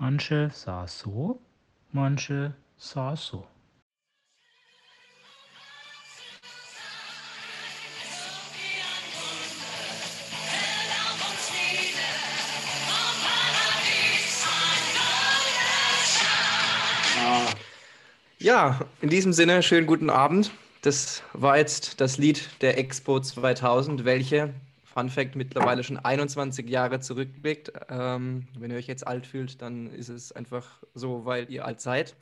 [0.00, 1.40] Manche sah so,
[1.90, 3.48] manche sah so.
[18.38, 20.52] Ja, in diesem Sinne, schönen guten Abend.
[20.82, 24.54] Das war jetzt das Lied der Expo 2000, welche,
[24.98, 27.70] Fun Fact, mittlerweile schon 21 Jahre zurückblickt.
[27.88, 31.80] Ähm, wenn ihr euch jetzt alt fühlt, dann ist es einfach so, weil ihr alt
[31.80, 32.16] seid.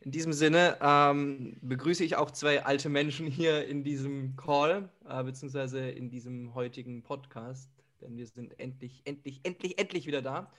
[0.00, 5.22] In diesem Sinne ähm, begrüße ich auch zwei alte Menschen hier in diesem Call, äh,
[5.22, 7.70] beziehungsweise in diesem heutigen Podcast,
[8.00, 10.50] denn wir sind endlich, endlich, endlich, endlich wieder da.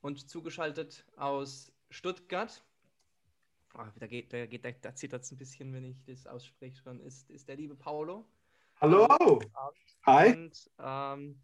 [0.00, 2.64] Und zugeschaltet aus Stuttgart
[3.74, 6.98] Oh, da geht, da geht, da, zittert es ein bisschen, wenn ich das ausspreche schon,
[7.00, 8.24] ist, ist der liebe Paulo.
[8.80, 9.40] Hallo!
[10.06, 10.34] Hi!
[10.34, 11.40] Und ähm,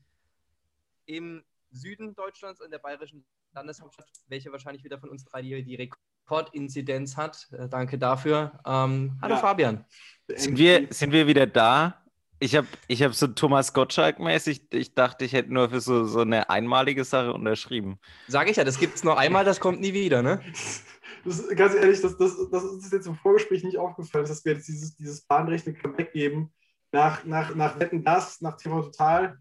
[1.07, 5.75] im Süden Deutschlands, in der bayerischen Landeshauptstadt, welche wahrscheinlich wieder von uns drei die, die
[5.75, 7.49] Rekordinzidenz hat.
[7.51, 8.61] Äh, danke dafür.
[8.65, 9.41] Ähm, hallo ja.
[9.41, 9.85] Fabian.
[10.29, 12.05] Sind wir, sind wir wieder da?
[12.39, 16.21] Ich habe ich hab so Thomas Gottschalk-mäßig, ich dachte, ich hätte nur für so, so
[16.21, 17.99] eine einmalige Sache unterschrieben.
[18.29, 20.41] Sage ich ja, das gibt es nur einmal, das kommt nie wieder, ne?
[21.25, 24.69] das, ganz ehrlich, das, das, das ist jetzt im Vorgespräch nicht aufgefallen, dass wir jetzt
[24.69, 26.53] dieses, dieses bahnbrechende Comeback geben.
[26.95, 29.37] Nach, nach, nach Wetten Das, nach TV Total.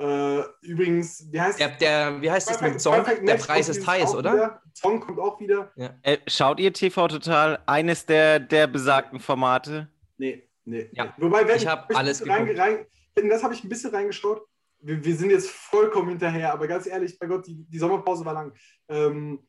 [0.00, 3.04] Äh, übrigens, wie heißt der, der Wie heißt das mit Song?
[3.22, 4.32] Der Preis ist heiß, oder?
[4.32, 4.62] Wieder.
[4.74, 5.70] Song kommt auch wieder.
[5.76, 5.94] Ja.
[6.02, 7.60] Äh, schaut ihr TV Total?
[7.66, 9.88] Eines der, der besagten Formate?
[10.16, 10.88] Nee, nee.
[10.90, 11.14] Ja.
[11.18, 12.86] Wobei, wenn ich habe alles rein, rein,
[13.28, 14.42] Das habe ich ein bisschen reingeschaut.
[14.80, 18.34] Wir, wir, sind jetzt vollkommen hinterher, aber ganz ehrlich, bei Gott, die, die Sommerpause war
[18.34, 18.52] lang.
[18.88, 19.46] Ähm,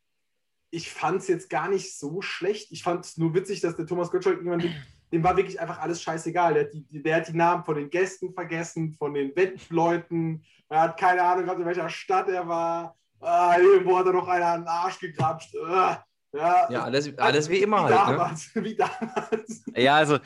[0.70, 2.72] ich fand es jetzt gar nicht so schlecht.
[2.72, 4.64] Ich fand es nur witzig, dass der Thomas Gottschalk jemand,
[5.12, 6.54] dem war wirklich einfach alles scheißegal.
[6.54, 10.44] Der hat, die, der hat die Namen von den Gästen vergessen, von den Wettleuten.
[10.70, 12.96] Er hat keine Ahnung in welcher Stadt er war.
[13.20, 15.56] Ah, irgendwo hat er noch einer den Arsch gegrapscht.
[15.58, 18.08] Ah, ja, ja alles, alles wie immer wie halt.
[18.08, 18.18] Ne?
[18.18, 18.64] Damals, ne?
[18.64, 19.64] Wie damals.
[19.76, 20.20] Ja, also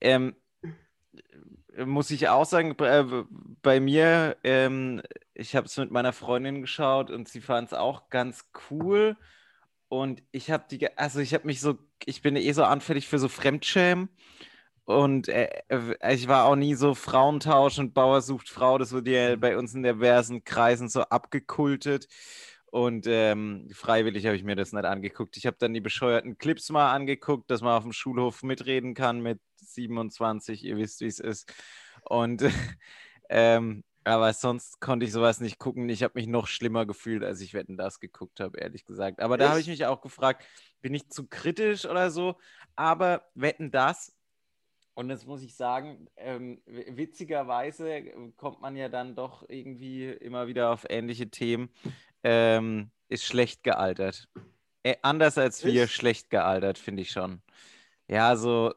[0.00, 0.36] ähm,
[1.86, 3.04] muss ich auch sagen, bei,
[3.62, 5.02] bei mir, ähm,
[5.34, 9.16] ich habe es mit meiner Freundin geschaut und sie fand es auch ganz cool.
[9.88, 13.18] Und ich habe die, also ich habe mich so, ich bin eh so anfällig für
[13.18, 14.08] so Fremdschämen.
[14.84, 18.76] Und äh, äh, ich war auch nie so Frauentausch und Bauer sucht Frau.
[18.78, 22.08] Das wurde ja bei uns in diversen Kreisen so abgekultet.
[22.66, 25.36] Und ähm, freiwillig habe ich mir das nicht angeguckt.
[25.36, 29.20] Ich habe dann die bescheuerten Clips mal angeguckt, dass man auf dem Schulhof mitreden kann
[29.20, 30.64] mit 27.
[30.64, 31.52] Ihr wisst, wie es ist.
[32.04, 32.42] Und
[33.28, 35.88] ähm, aber sonst konnte ich sowas nicht gucken.
[35.88, 39.20] Ich habe mich noch schlimmer gefühlt, als ich Wetten das geguckt habe, ehrlich gesagt.
[39.20, 40.46] Aber da habe ich mich auch gefragt,
[40.80, 42.36] bin ich zu kritisch oder so?
[42.76, 44.16] Aber Wetten das,
[44.94, 48.04] und das muss ich sagen, ähm, witzigerweise
[48.36, 51.70] kommt man ja dann doch irgendwie immer wieder auf ähnliche Themen,
[52.22, 54.28] ähm, ist schlecht gealtert.
[54.82, 57.40] Äh, anders als wir, schlecht gealtert, finde ich schon.
[58.08, 58.74] Ja, so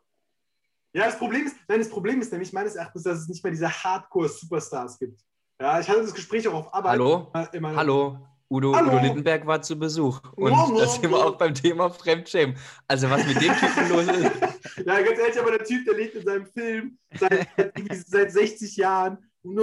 [0.95, 3.51] ja, das Problem ist, nein, das Problem ist nämlich meines Erachtens, dass es nicht mehr
[3.51, 5.21] diese Hardcore-Superstars gibt.
[5.59, 6.91] Ja, ich hatte das Gespräch auch auf Arbeit.
[6.91, 7.31] Hallo?
[7.51, 8.19] Immer, Hallo?
[8.53, 8.89] Udo, Hallo.
[8.89, 10.21] Udo Lindenberg war zu Besuch.
[10.35, 12.55] Und no, da sind wir auch beim Thema Fremdschämen.
[12.87, 14.31] Also, was mit dem Typen los ist.
[14.85, 17.47] ja, ganz ehrlich, aber der Typ, der lebt in seinem Film seit,
[18.05, 19.17] seit 60 Jahren.
[19.41, 19.59] Und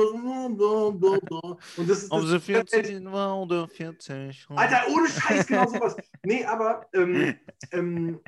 [1.88, 2.10] das ist.
[2.10, 4.48] Ob sie 14 war oder 40.
[4.56, 5.94] Alter, ohne Scheiß, genau sowas.
[6.24, 7.36] Nee, aber ähm,
[7.70, 8.20] ähm,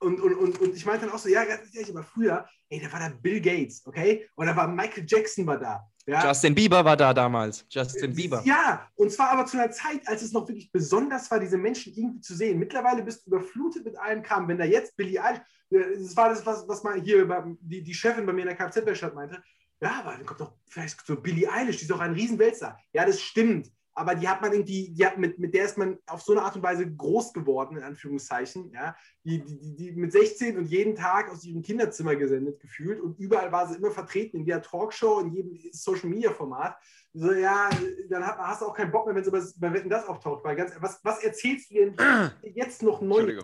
[0.00, 2.78] und, und, und, und ich meinte dann auch so, ja, ganz ehrlich, aber früher, ey,
[2.80, 4.28] da war da Bill Gates, okay?
[4.34, 5.90] Und da war Michael Jackson war da.
[6.10, 6.26] Ja?
[6.26, 7.64] Justin Bieber war da damals.
[7.68, 8.42] Justin Bieber.
[8.44, 11.92] Ja, und zwar aber zu einer Zeit, als es noch wirklich besonders war, diese Menschen
[11.94, 12.58] irgendwie zu sehen.
[12.58, 14.48] Mittlerweile bist du überflutet mit allem Kram.
[14.48, 17.94] Wenn da jetzt Billy Eilish, äh, das war das, was, was mal hier die, die
[17.94, 19.40] Chefin bei mir in der Kfz-Werkstatt meinte,
[19.80, 22.76] ja, aber dann kommt doch vielleicht so Billy Eilish, die ist doch ein Riesenwälzer.
[22.92, 25.98] Ja, das stimmt aber die hat man irgendwie, die hat mit, mit der ist man
[26.06, 28.70] auf so eine Art und Weise groß geworden, in Anführungszeichen.
[28.72, 28.96] Ja?
[29.24, 33.50] Die, die, die mit 16 und jeden Tag aus ihrem Kinderzimmer gesendet gefühlt und überall
[33.52, 36.76] war sie immer vertreten, in jeder Talkshow, in jedem Social Media Format.
[37.12, 37.68] So, ja,
[38.08, 40.44] dann hast du auch keinen Bock mehr, wenn sie bei, Wetten das auftaucht.
[40.44, 41.96] Weil ganz, was, was erzählst du denn
[42.54, 43.42] jetzt noch neu?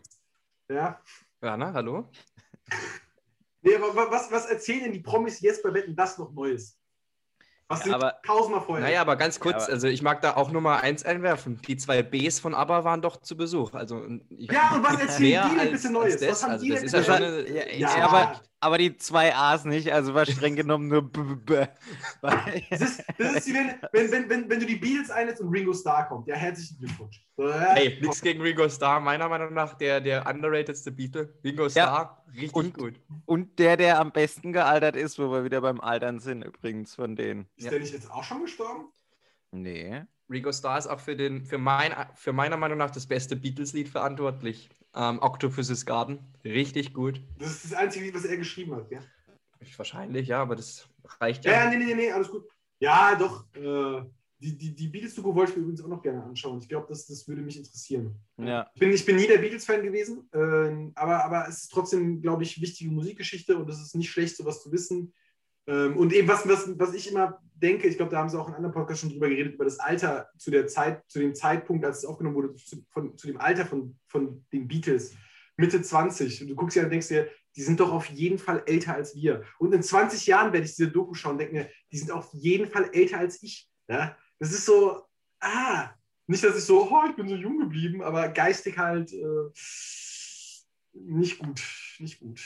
[0.69, 1.01] Ja.
[1.43, 2.09] Rana, hallo?
[3.63, 6.79] nee, aber was, was erzählen denn die Promis jetzt bei Wetten das noch Neues?
[7.69, 8.85] Was ja, aber, tausendmal vorher.
[8.85, 11.61] Naja, aber ganz kurz, ja, also ich mag da auch Nummer eins einwerfen.
[11.67, 13.75] Die zwei Bs von ABBA waren doch zu Besuch.
[13.75, 16.21] Also ich, ja, und was erzählen die denn bitte Neues?
[16.21, 18.97] Das, was haben also die das ist ja schon eine, ja, ja, aber, aber die
[18.97, 21.67] zwei A's nicht, also war streng genommen nur b, b,
[22.21, 25.51] das, ist, das ist wie wenn, wenn, wenn, wenn, wenn du die Beatles einlädst und
[25.51, 26.27] Ringo Starr kommt.
[26.27, 27.25] Ja, herzlichen Glückwunsch.
[27.37, 31.33] Hey, nichts gegen Ringo Starr, meiner Meinung nach der, der underratedste Beatle.
[31.45, 33.01] Ringo Starr, richtig und, gut.
[33.25, 37.15] Und der, der am besten gealtert ist, wo wir wieder beim Altern sind, übrigens von
[37.15, 37.47] denen.
[37.55, 38.87] Ist der nicht jetzt auch schon gestorben?
[39.53, 40.03] Nee.
[40.29, 43.89] Ringo Starr ist auch für, den, für, mein, für meiner Meinung nach das beste Beatles-Lied
[43.89, 44.69] verantwortlich.
[44.97, 46.19] Ähm, Octopus's Garden.
[46.45, 47.23] Richtig gut.
[47.39, 49.01] Das ist das einzige Lied, was er geschrieben hat, ja?
[49.77, 50.89] Wahrscheinlich, ja, aber das
[51.21, 51.65] reicht Ja, ja.
[51.65, 52.45] ja, nee, nee, nee, alles gut.
[52.79, 53.45] Ja, doch.
[53.55, 54.05] Äh,
[54.39, 56.59] die die, die Beatles-Doku wollte ich mir übrigens auch noch gerne anschauen.
[56.61, 58.15] Ich glaube, das, das würde mich interessieren.
[58.39, 58.71] Ja.
[58.75, 62.43] Ich bin, ich bin nie der Beatles-Fan gewesen, äh, aber, aber es ist trotzdem, glaube
[62.43, 65.13] ich, wichtige Musikgeschichte und es ist nicht schlecht, sowas zu wissen.
[65.67, 68.49] Ähm, und eben, was, was, was ich immer denke, ich glaube, da haben sie auch
[68.49, 71.85] in anderen Podcasts schon drüber geredet, über das Alter zu der Zeit, zu dem Zeitpunkt,
[71.85, 75.15] als es aufgenommen wurde, zu, von, zu dem Alter von, von den Beatles.
[75.57, 76.43] Mitte 20.
[76.43, 79.15] Und du guckst ja und denkst dir, die sind doch auf jeden Fall älter als
[79.15, 79.43] wir.
[79.59, 82.29] Und in 20 Jahren werde ich diese Doku schauen und denke mir, die sind auf
[82.33, 83.69] jeden Fall älter als ich.
[83.89, 84.17] Ja?
[84.39, 85.03] Das ist so,
[85.41, 85.91] ah,
[86.27, 89.51] nicht, dass ich so, oh, ich bin so jung geblieben, aber geistig halt äh,
[90.93, 91.63] nicht gut,
[91.99, 92.41] nicht gut.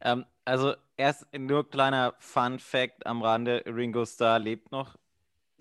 [0.00, 4.96] Ähm, also erst nur kleiner Fun Fact am Rande: Ringo Starr lebt noch.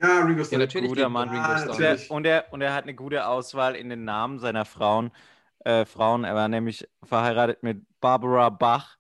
[0.02, 0.60] Ja, Ringo Starr.
[0.60, 0.90] Ja, natürlich.
[0.90, 1.30] Guter lebt Mann.
[1.30, 1.76] Ringo Ah, Starr.
[1.76, 2.12] Und er, natürlich.
[2.12, 5.12] und, er, und er hat eine gute Auswahl in den Namen seiner Frauen.
[5.60, 6.24] Äh, Frauen.
[6.24, 8.98] Er war nämlich verheiratet mit Barbara Bach.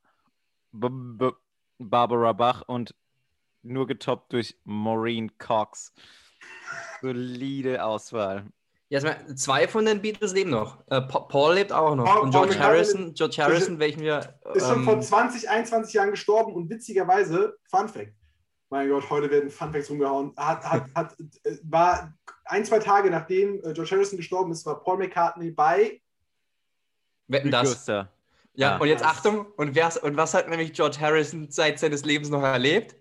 [0.72, 1.34] B -b
[1.80, 2.96] Barbara Bach und
[3.62, 5.94] nur getoppt durch Maureen Cox.
[7.02, 8.46] Solide Auswahl.
[8.90, 10.80] Ja, mal, zwei von den Beatles leben noch.
[10.88, 12.06] Äh, Pa- Paul lebt auch noch.
[12.06, 14.40] Paul- und Paul George McCartney Harrison, George Harrison, welchen wir.
[14.54, 18.14] Ist schon vor ähm, 20, 21 Jahren gestorben und witzigerweise, Fun Fact,
[18.70, 22.14] mein Gott, heute werden Fun Facts rumgehauen, hat, hat, hat, äh, war
[22.46, 26.02] ein, zwei Tage nachdem äh, George Harrison gestorben ist, war Paul McCartney bei,
[27.28, 27.86] Wetten das.
[27.88, 28.10] Ja,
[28.60, 28.78] Ah.
[28.78, 32.42] und jetzt Achtung, und, wer, und was hat nämlich George Harrison seit seines Lebens noch
[32.42, 32.96] erlebt?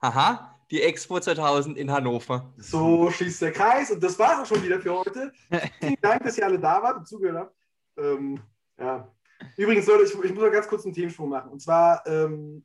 [0.00, 2.50] Haha, die Expo 2000 in Hannover.
[2.56, 5.30] so schließt der Kreis und das war es auch schon wieder für heute.
[5.80, 7.56] Vielen Dank, dass ihr alle da wart und zugehört habt.
[7.98, 8.40] Ähm,
[8.78, 9.12] ja.
[9.58, 11.50] Übrigens, Leute, ich, ich muss noch ganz kurz einen Themensprung machen.
[11.50, 12.64] Und zwar ähm,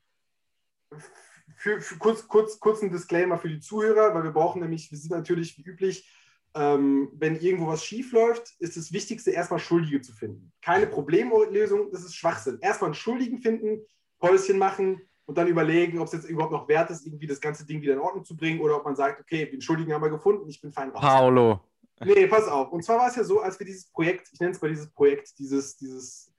[1.57, 4.98] für, für kurz, kurz, kurz ein Disclaimer für die Zuhörer, weil wir brauchen nämlich, wir
[4.98, 6.09] sind natürlich wie üblich,
[6.54, 10.54] ähm, wenn irgendwo was schief läuft, ist das Wichtigste, erstmal Schuldige zu finden.
[10.62, 12.59] Keine Problemlösung, das ist Schwachsinn.
[12.62, 13.81] Erstmal einen Schuldigen finden,
[14.18, 17.66] Päuschen machen und dann überlegen, ob es jetzt überhaupt noch wert ist, irgendwie das ganze
[17.66, 20.10] Ding wieder in Ordnung zu bringen oder ob man sagt, okay, den Schuldigen haben wir
[20.10, 21.02] gefunden, ich bin fein raus.
[21.02, 21.60] Paolo.
[22.00, 22.72] Nee, pass auf.
[22.72, 24.90] Und zwar war es ja so, als wir dieses Projekt, ich nenne es mal dieses
[24.90, 26.34] Projekt, dieses, dieses,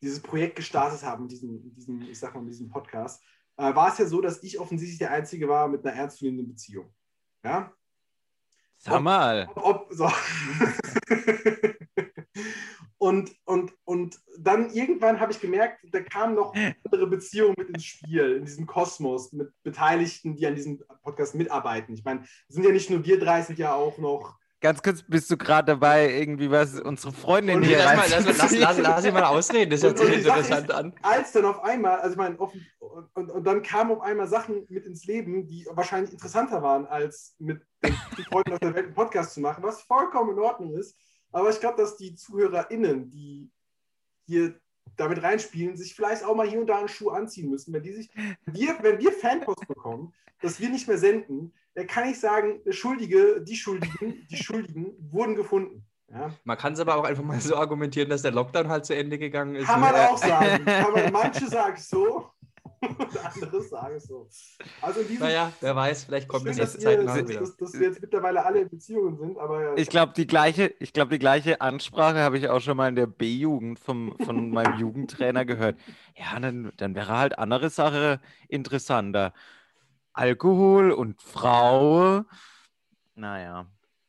[0.00, 3.20] dieses Projekt gestartet haben, diesen, diesen, ich sag mal, diesen Podcast,
[3.56, 6.94] äh, war es ja so, dass ich offensichtlich der Einzige war mit einer ernstzunehmenden Beziehung.
[7.42, 7.72] Ja?
[8.76, 9.48] Sag mal.
[9.52, 10.08] Ob, ob, so.
[12.98, 16.54] und, und, und dann irgendwann habe ich gemerkt, da kamen noch
[16.84, 21.94] andere Beziehungen mit ins Spiel, in diesem Kosmos, mit Beteiligten, die an diesem Podcast mitarbeiten.
[21.94, 24.82] Ich meine, es sind ja nicht nur wir drei, es sind ja auch noch Ganz
[24.82, 28.58] kurz, bist du gerade dabei, irgendwie was unsere Freundin Und hier Lass, mal, lass, lass,
[28.58, 30.92] lass, lass ihn mal ausreden, das hört sich interessant an.
[31.00, 34.26] als dann auf einmal, also ich meine, offen, und, und, und dann kamen auf einmal
[34.26, 37.94] Sachen mit ins Leben, die wahrscheinlich interessanter waren, als mit den
[38.24, 40.96] Freunden aus der Welt einen Podcast zu machen, was vollkommen in Ordnung ist.
[41.32, 43.50] Aber ich glaube, dass die ZuhörerInnen, die
[44.26, 44.58] hier
[44.96, 47.72] damit reinspielen, sich vielleicht auch mal hier und da einen Schuh anziehen müssen.
[47.72, 48.10] Wenn, die sich,
[48.46, 53.40] wir, wenn wir Fanpost bekommen, dass wir nicht mehr senden, dann kann ich sagen, Schuldige,
[53.42, 55.84] die Schuldigen, die Schuldigen wurden gefunden.
[56.10, 56.34] Ja.
[56.44, 59.18] Man kann es aber auch einfach mal so argumentieren, dass der Lockdown halt zu Ende
[59.18, 59.66] gegangen ist.
[59.66, 60.10] Kann man ne?
[60.10, 60.64] auch sagen.
[60.64, 62.30] Kann man, manche sagen es so
[62.98, 64.28] und andere sagen so.
[64.80, 67.40] Also in diesem Naja, wer weiß, vielleicht kommt schön, das ihr, zeitnah dass, wieder.
[67.40, 70.92] dass, dass wir jetzt mittlerweile alle in Beziehungen sind, aber Ich glaube, die gleiche, ich
[70.92, 74.78] glaube, die gleiche Ansprache habe ich auch schon mal in der B-Jugend vom, von meinem
[74.78, 75.78] Jugendtrainer gehört.
[76.16, 79.32] Ja, dann, dann wäre halt andere Sache interessanter.
[80.12, 82.24] Alkohol und Frau.
[83.14, 83.66] Naja.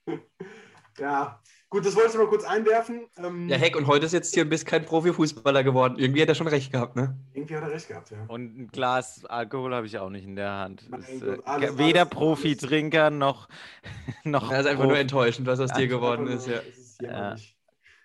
[0.97, 1.41] ja.
[1.71, 3.05] Gut, das wollte ich mal kurz einwerfen.
[3.17, 5.99] Ähm, Ja, Heck, und heute ist jetzt hier ein bisschen kein Profifußballer geworden.
[5.99, 7.15] Irgendwie hat er schon recht gehabt, ne?
[7.33, 8.25] Irgendwie hat er recht gehabt, ja.
[8.27, 10.81] Und ein Glas Alkohol habe ich auch nicht in der Hand.
[10.81, 13.49] Ist, Gott, äh, alles- weder alles- Profi-Trinker noch,
[14.23, 16.57] noch Das ist einfach nur Profi- enttäuschend, was aus dir Einfach geworden nur- ist, ja.
[16.57, 17.55] es ist jämmerlich.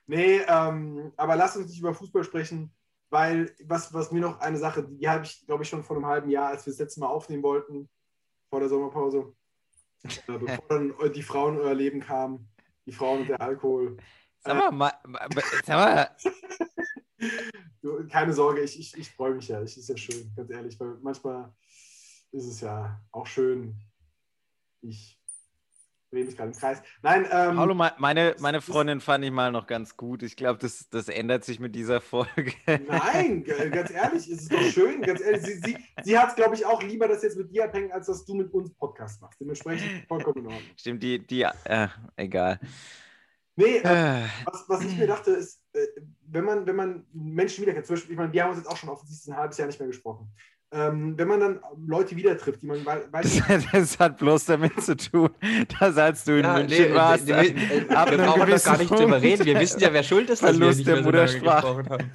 [0.06, 2.70] Nee, ähm, aber lass uns nicht über Fußball sprechen,
[3.08, 6.04] weil was, was mir noch eine Sache, die habe ich, glaube ich, schon vor einem
[6.04, 7.88] halben Jahr, als wir das letzte Mal aufnehmen wollten,
[8.50, 9.32] vor der Sommerpause,
[10.28, 12.46] äh, bevor dann die Frauen in euer Leben kamen,
[12.86, 13.96] die Frauen und der Alkohol.
[14.40, 15.28] Sag mal, ma, ma,
[15.64, 16.16] sag mal,
[17.80, 19.62] Du, keine Sorge, ich, ich, ich freue mich ja.
[19.62, 21.52] Ich, ist ja schön, ganz ehrlich, weil manchmal
[22.32, 23.78] ist es ja auch schön.
[24.80, 25.20] Ich
[26.14, 26.82] drehe mich gerade im Kreis.
[27.02, 30.22] Nein, ähm, Paulo, me- meine, meine Freundin fand ich mal noch ganz gut.
[30.22, 32.52] Ich glaube, das, das ändert sich mit dieser Folge.
[32.66, 35.02] Nein, ganz ehrlich, es ist doch schön.
[35.02, 37.64] Ganz ehrlich, sie, sie, sie hat es, glaube ich, auch lieber, das jetzt mit dir
[37.64, 39.40] abhängen, als dass du mit uns Podcast machst.
[39.40, 40.62] Dementsprechend vollkommen in Ordnung.
[40.78, 42.58] Stimmt, die, die, äh, egal.
[43.56, 45.78] Nee, äh, Äh, was, was ich mir dachte, ist, äh,
[46.26, 48.76] wenn man, wenn man Menschen wiederkennt, zum Beispiel, ich meine, wir haben uns jetzt auch
[48.76, 50.32] schon offensichtlich ein halbes Jahr nicht mehr gesprochen.
[50.74, 54.46] Ähm, wenn man dann Leute wieder trifft, die man wei- weiß, Das, das hat bloß
[54.46, 55.30] damit zu tun,
[55.80, 58.40] dass als du in Ja, München nee, warst, wir, wir, wir, ab wir einem brauchen
[58.40, 59.44] doch gewissen gar nicht drüber reden.
[59.46, 62.12] Wir wissen ja, wer schuld ist, dass wir Verlust nicht der mehr so haben.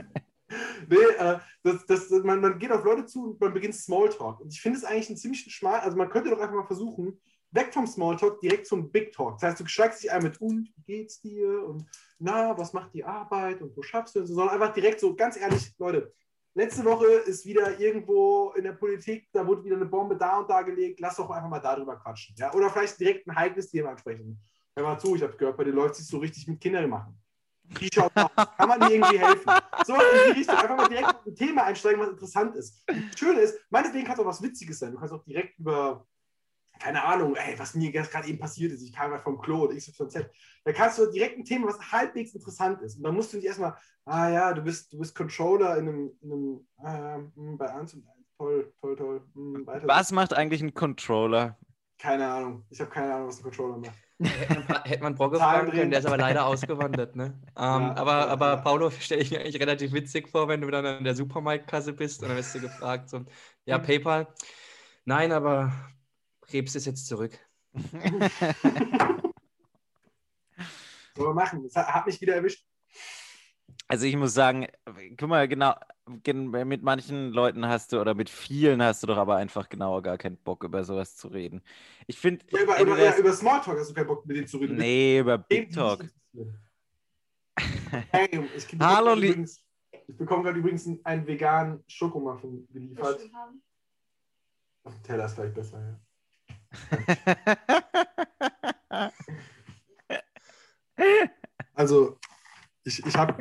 [0.90, 4.40] Nee, äh, das, das, man, man geht auf Leute zu und man beginnt Smalltalk.
[4.42, 5.80] Und ich finde es eigentlich einen ziemlichen Schmal.
[5.82, 7.20] Also man könnte doch einfach mal versuchen,
[7.52, 9.40] weg vom Smalltalk direkt zum Big Talk.
[9.40, 11.86] Das heißt, du steigst dich ein mit und wie geht's dir und
[12.18, 15.16] na, was macht die Arbeit und wo schaffst du und so, sondern einfach direkt so,
[15.16, 16.12] ganz ehrlich, Leute,
[16.54, 20.50] letzte Woche ist wieder irgendwo in der Politik, da wurde wieder eine Bombe da und
[20.50, 22.36] da gelegt, lass doch einfach mal darüber quatschen.
[22.38, 22.54] Ja?
[22.54, 24.40] Oder vielleicht direkt ein heikles Thema ansprechen.
[24.76, 27.20] Hör mal zu, ich habe gehört, bei dir läuft es so richtig mit Kindern machen.
[27.78, 28.32] Wie schaut's aus?
[28.58, 29.52] Kann man dir irgendwie helfen?
[29.86, 30.50] So in die.
[30.50, 32.84] Einfach mal direkt ein Thema einsteigen, was interessant ist.
[32.88, 34.92] Das Schöne ist, meinetwegen kann es auch was Witziges sein.
[34.92, 36.06] Du kannst auch direkt über,
[36.80, 38.82] keine Ahnung, ey, was mir gerade eben passiert ist.
[38.84, 40.26] Ich kam mal vom Klo oder XYZ.
[40.64, 42.98] Da kannst du direkt ein Thema, was halbwegs interessant ist.
[42.98, 46.12] Und dann musst du nicht erstmal, ah ja, du bist, du bist Controller in einem,
[46.22, 46.32] in
[46.84, 48.16] einem äh, bei 1 und 1.
[48.38, 49.22] Toll, toll, toll.
[49.36, 49.88] Hm, weiter.
[49.88, 51.58] was macht eigentlich ein Controller?
[51.98, 52.66] Keine Ahnung.
[52.70, 53.98] Ich habe keine Ahnung, was ein Controller macht.
[54.22, 57.16] Hätte man, hätte man Brogge Zahlen fragen können, der ist aber leider ausgewandert.
[57.16, 57.42] Ne?
[57.58, 58.58] Ähm, Ja, aber, ja, aber ja.
[58.58, 62.22] Paulo stelle ich mir eigentlich relativ witzig vor, wenn du dann an der Supermarktkasse bist
[62.24, 63.26] und dann wirst du gefragt, so,
[63.66, 63.84] ja, Mhm.
[63.84, 64.28] PayPal.
[65.06, 65.72] Nein, aber
[66.50, 67.38] Krebs ist jetzt zurück.
[71.16, 71.64] Soll man machen.
[71.64, 72.66] Das hat, mich wieder erwischt.
[73.88, 74.68] Also ich muss sagen,
[75.18, 75.76] guck mal, genau,
[76.24, 80.02] gen- mit manchen Leuten hast du oder mit vielen hast du doch aber einfach genauer
[80.02, 81.62] gar keinen Bock, über sowas zu reden.
[82.08, 84.58] Ich finde, Ja, über, über, ja, über Smalltalk hast du keinen Bock, mit denen zu
[84.58, 84.76] reden.
[84.78, 86.06] nee, über Big Talk.
[88.12, 89.62] Hey, ich, Hallo, übrigens,
[90.08, 93.20] ich bekomme gerade übrigens einen veganen Schokomuffin geliefert.
[94.84, 96.00] Auf dem Teller ist vielleicht besser, ja.
[101.74, 102.18] Also,
[102.84, 103.34] ich, ich habe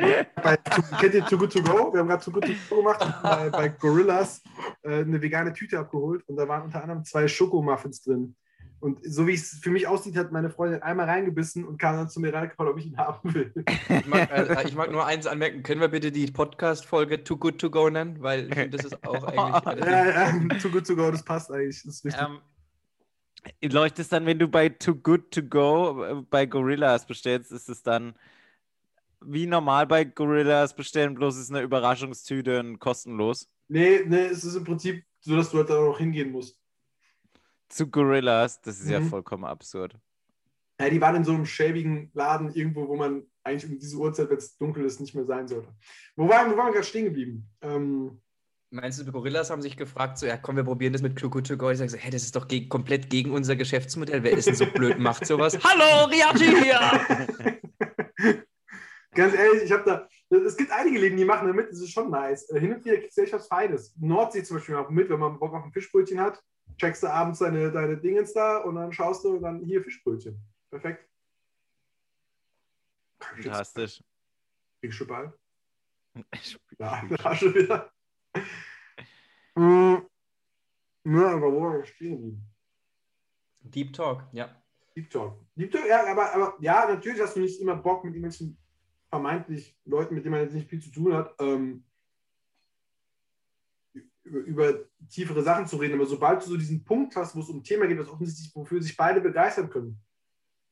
[0.43, 0.57] bei,
[1.01, 1.93] kennt ihr Too Good To Go?
[1.93, 4.43] Wir haben gerade Too Good To Go gemacht und bei, bei Gorillas
[4.83, 8.37] äh, eine vegane Tüte abgeholt und da waren unter anderem zwei Schokomuffins drin.
[8.81, 12.09] Und so wie es für mich aussieht, hat meine Freundin einmal reingebissen und kam dann
[12.09, 13.53] zu mir reingefragt, ob ich ihn haben will.
[13.89, 17.61] Ich mag, äh, ich mag nur eins anmerken, können wir bitte die Podcast-Folge Too Good
[17.61, 18.23] To Go nennen?
[18.23, 20.53] Weil ich finde, das ist auch eigentlich ja, relativ...
[20.53, 21.83] ja, Too Good To Go, das passt eigentlich.
[21.83, 22.23] Das ist richtig.
[22.23, 22.39] ähm,
[23.63, 27.69] läuft es dann, wenn du bei Too Good To Go äh, bei Gorillas bestellst, ist
[27.69, 28.15] es dann
[29.21, 33.49] wie normal bei Gorillas bestellen, bloß ist eine Überraschungstüte und kostenlos.
[33.69, 36.59] Nee, nee, es ist im Prinzip so, dass du halt da noch hingehen musst.
[37.69, 39.11] Zu Gorillas, das ist ja Mhm.
[39.11, 39.95] vollkommen absurd.
[40.81, 44.31] Ja, die waren in so einem schäbigen Laden irgendwo, wo man eigentlich um diese Uhrzeit,
[44.31, 45.75] wenn es dunkel ist, nicht mehr sein sollte.
[46.17, 47.51] Wo waren, wo waren wir gerade stehen geblieben?
[47.61, 48.21] Ähm,
[48.71, 51.47] Meinst du, die Gorillas haben sich gefragt, so, ja komm, wir probieren das mit Good
[51.47, 51.71] To Go.
[51.71, 54.23] Ich sage so, hä, das ist doch ge komplett gegen unser Geschäftsmodell.
[54.23, 55.59] Wer ist denn so blöd, macht sowas?
[55.65, 56.79] Hallo, Riachi hier!
[59.15, 62.11] ganz ehrlich, ich habe da, es gibt einige Läden, die machen damit, das ist schon
[62.11, 62.51] nice.
[62.51, 63.95] Äh, Hin und wieder kriegst du echt was Feines.
[63.97, 66.43] Nordsee zum Beispiel auch mit, wenn man Bock auf ein Fischbrötchen hat,
[66.77, 70.39] checkst du abends deine, deine Dingens da und dann schaust du dann hier Fischbrötchen.
[70.71, 71.09] Perfekt.
[73.19, 74.03] Fantastisch.
[74.83, 75.33] Kriegst du Ball?
[76.79, 77.91] Ja, da schon wieder.
[81.09, 82.45] Ja, aber wo waren wir stehen?
[83.61, 84.63] Deep Talk, ja.
[84.95, 85.39] Deep Talk.
[85.57, 88.59] Deep Talk, ja, aber, aber ja, natürlich hast du nicht immer Bock mit irgendwelchen
[89.09, 91.85] vermeintlich Leuten, mit denen man jetzt nicht viel zu tun hat, ähm,
[94.23, 95.95] über, über tiefere Sachen zu reden.
[95.95, 98.55] Aber sobald du so diesen Punkt hast, wo es um ein Thema geht, was offensichtlich,
[98.55, 99.99] wofür sich beide begeistern können.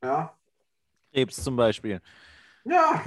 [0.03, 0.37] Ja.
[1.13, 2.01] Krebs zum Beispiel.
[2.69, 3.05] Ja.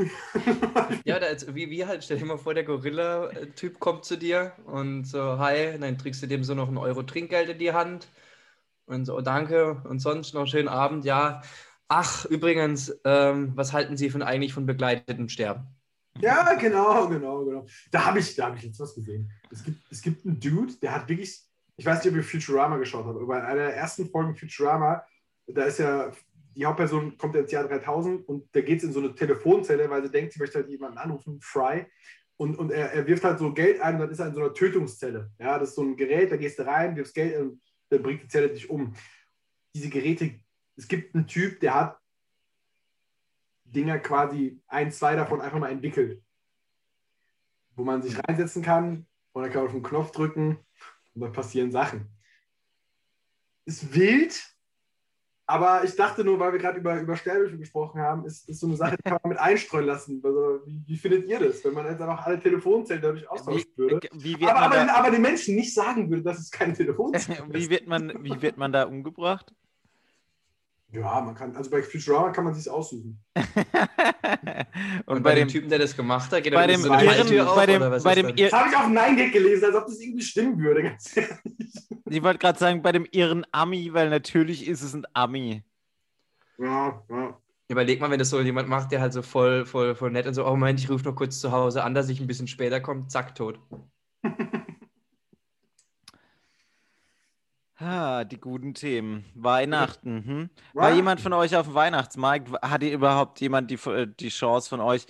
[1.04, 4.54] Ja, da, also, wie, wie halt, stell dir mal vor, der Gorilla-Typ kommt zu dir
[4.66, 7.74] und so, hi, und dann trägst du dem so noch einen Euro Trinkgeld in die
[7.74, 8.08] Hand
[8.86, 11.42] und so, danke und sonst noch schönen Abend, ja.
[11.90, 15.68] Ach, übrigens, ähm, was halten Sie von eigentlich von begleitetem Sterben?
[16.22, 17.66] Ja, genau, genau, genau.
[17.92, 19.30] Da habe ich, da hab ich jetzt was gesehen.
[19.52, 21.42] Es gibt, es gibt einen Dude, der hat wirklich,
[21.76, 25.04] ich weiß nicht, ob ihr Futurama geschaut habt, aber in einer der ersten Folgen Futurama,
[25.48, 26.12] da ist ja,
[26.56, 30.04] die Hauptperson kommt ins Jahr 3000 und da geht es in so eine Telefonzelle, weil
[30.04, 31.86] sie denkt, sie möchte halt jemanden anrufen, Fry.
[32.38, 34.54] Und, und er, er wirft halt so Geld ein, dann ist er in so einer
[34.54, 35.32] Tötungszelle.
[35.40, 38.24] Ja, das ist so ein Gerät, da gehst du rein, wirfst Geld und dann bringt
[38.24, 38.96] die Zelle dich um.
[39.74, 40.40] Diese Geräte,
[40.76, 42.00] es gibt einen Typ, der hat
[43.66, 46.24] Dinger quasi, ein, zwei davon einfach mal entwickelt.
[47.76, 50.58] Wo man sich reinsetzen kann und dann kann man auf den Knopf drücken
[51.14, 52.08] und dann passieren Sachen.
[53.66, 54.42] Ist wild,
[55.50, 58.68] aber ich dachte nur, weil wir gerade über, über Sterbebriefe gesprochen haben, ist, ist so
[58.68, 60.22] eine Sache, die kann man mit einstreuen lassen.
[60.24, 64.08] Also, wie, wie findet ihr das, wenn man jetzt einfach alle Telefonzellen dadurch austauschen würde?
[64.14, 67.52] Wie, wie, Aber, aber, da, aber den Menschen nicht sagen würde, dass es keine Telefonzellen
[67.52, 67.70] wie, ist.
[67.72, 69.52] wird man, wie wird man da umgebracht?
[70.92, 73.24] Ja, man kann, also bei Futurama kann man sich aussuchen.
[73.36, 76.90] Und, Und bei, bei dem dem, Typen, der das gemacht hat, geht bei dem so
[76.92, 79.86] eine Irren- auf, bei dem, bei dem, Das habe ich auf Nein gelesen, als ob
[79.86, 80.82] das irgendwie stimmen würde.
[80.84, 81.74] Ganz ehrlich.
[82.10, 85.64] ich wollte gerade sagen, bei dem irren Ami, weil natürlich ist es ein Ami.
[86.58, 87.38] Ja, ja.
[87.68, 90.34] Überleg mal, wenn das so jemand macht, der halt so voll, voll, voll nett und
[90.34, 92.80] so, oh Moment, ich rufe noch kurz zu Hause an, dass ich ein bisschen später
[92.82, 93.60] komme, zack, tot.
[97.80, 99.24] Ah, die guten Themen.
[99.36, 100.26] Weihnachten.
[100.26, 100.50] Hm?
[100.74, 102.52] War jemand von euch auf dem Weihnachtsmarkt?
[102.62, 105.06] Hatte überhaupt jemand die, äh, die Chance von euch,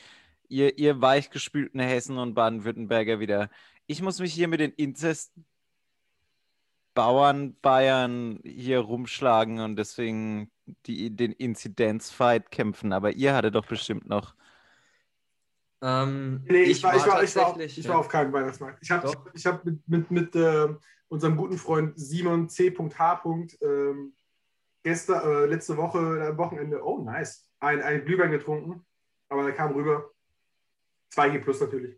[0.49, 3.49] ihr, ihr weichgespülten Hessen und Baden-Württemberger wieder?
[3.87, 10.51] Ich muss mich hier mit den Inzest-Bauern Bayern hier rumschlagen und deswegen
[10.85, 12.93] die, den Inzidenzfight kämpfen.
[12.93, 14.35] Aber ihr hattet doch bestimmt noch.
[15.81, 17.89] Ähm, Nee, ich, war, ich, war, ich, war, auf- ich ja.
[17.89, 18.79] war auf keinem Weihnachtsmarkt.
[18.81, 20.67] Ich habe ich hab mit, mit, mit äh,
[21.07, 23.23] unserem guten Freund Simon C.H.
[23.61, 24.13] Ähm,
[24.83, 28.85] gestern, äh, letzte Woche, am Wochenende, oh nice, ein, ein Glühwein getrunken,
[29.29, 30.11] aber der kam rüber.
[31.15, 31.97] 2G plus natürlich.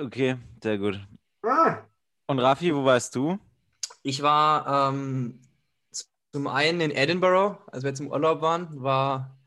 [0.00, 1.00] Okay, sehr gut.
[1.42, 1.78] Ah,
[2.26, 3.38] Und Raffi, wo warst du?
[4.02, 5.40] Ich war ähm,
[6.32, 9.37] zum einen in Edinburgh, als wir jetzt im Urlaub waren, war,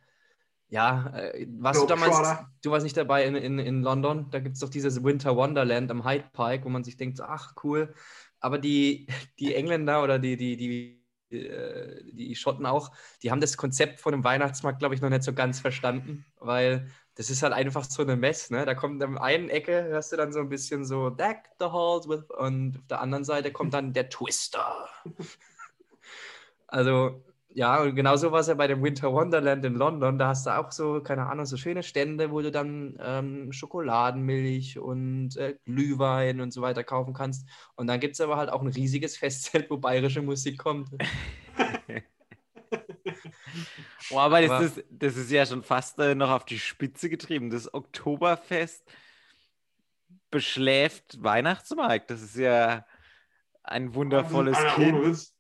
[0.72, 2.18] ja, äh, warst du damals,
[2.64, 5.92] du warst nicht dabei in, in, in London, da gibt es doch dieses Winter Wonderland
[5.92, 7.94] am Hyde Park, wo man sich denkt, ach cool,
[8.40, 9.06] aber die,
[9.38, 14.14] die Engländer oder die, die, die, äh, die Schotten auch, die haben das Konzept von
[14.14, 18.02] einem Weihnachtsmarkt, glaube ich, noch nicht so ganz verstanden, weil das ist halt einfach so
[18.02, 18.66] eine Mess, ne?
[18.66, 22.08] Da kommt an einen Ecke, hörst du dann so ein bisschen so Deck the Halls
[22.08, 24.88] with und auf der anderen Seite kommt dann der Twister.
[26.68, 27.22] also,
[27.54, 30.18] ja, und genauso war es ja bei dem Winter Wonderland in London.
[30.18, 34.80] Da hast du auch so, keine Ahnung, so schöne Stände, wo du dann ähm, Schokoladenmilch
[34.80, 37.48] und äh, Glühwein und so weiter kaufen kannst.
[37.76, 40.90] Und dann gibt es aber halt auch ein riesiges Festzelt, wo bayerische Musik kommt.
[44.12, 47.10] Oh, aber das, Aber- ist, das ist ja schon fast äh, noch auf die Spitze
[47.10, 47.50] getrieben.
[47.50, 48.84] Das Oktoberfest
[50.30, 52.10] beschläft Weihnachtsmarkt.
[52.10, 52.86] Das ist ja
[53.64, 55.34] ein wundervolles Alter, Kind.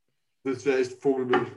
[0.44, 1.52] Das wäre echt Vogelbild.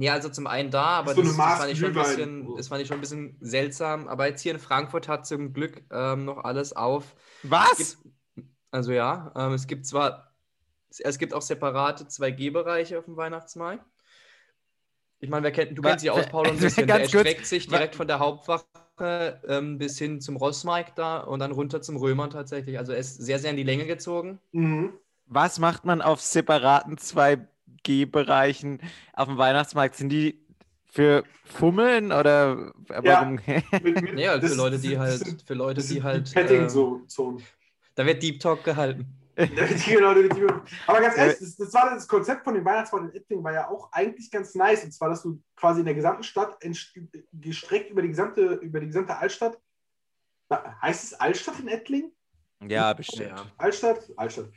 [0.00, 2.80] Ja, also zum einen da, aber So das, fand ich schon ein bisschen, das fand
[2.80, 4.06] ich schon ein bisschen seltsam.
[4.06, 7.16] Aber jetzt hier in Frankfurt hat zum Glück ähm, noch alles auf.
[7.42, 7.76] Was?
[7.76, 7.96] gibt,
[8.70, 10.32] also ja, ähm, es gibt zwar,
[10.88, 13.84] es, gibt auch separate 2G-Bereiche auf dem Weihnachtsmarkt.
[15.18, 16.86] Ich meine, wer kennt, du kennst dich aus, Paul, also bisschen.
[16.86, 21.50] Der erstreckt sich direkt von der Hauptwache ähm, bis hin zum Rossmarkt da und dann
[21.50, 22.78] runter zum Römern tatsächlich.
[22.78, 24.38] Also er ist sehr, sehr in die Länge gezogen.
[24.52, 24.92] Mhm.
[25.26, 26.98] Was macht man auf separaten
[27.84, 28.80] 2G-Bereichen
[29.12, 29.96] auf dem Weihnachtsmarkt?
[29.96, 30.40] Sind die
[30.86, 33.40] für Fummeln oder warum?
[33.82, 36.66] Mit, mit, Ja, für das- Leute, die das halt, für Leute, die halt, die äh,
[37.94, 39.06] da wird Deep Talk gehalten.
[39.86, 40.10] genau,
[40.88, 43.68] aber ganz ehrlich, das, das war das Konzept von dem Weihnachtsmarkt in Ettling war ja
[43.68, 44.82] auch eigentlich ganz nice.
[44.82, 46.58] Und zwar, dass du quasi in der gesamten Stadt
[47.32, 49.56] gestreckt über die gesamte, über die gesamte Altstadt.
[50.82, 52.10] Heißt es Altstadt in Ettling?
[52.66, 53.28] ja, bestimmt.
[53.28, 53.46] Ja.
[53.58, 54.10] Altstadt?
[54.16, 54.48] Altstadt.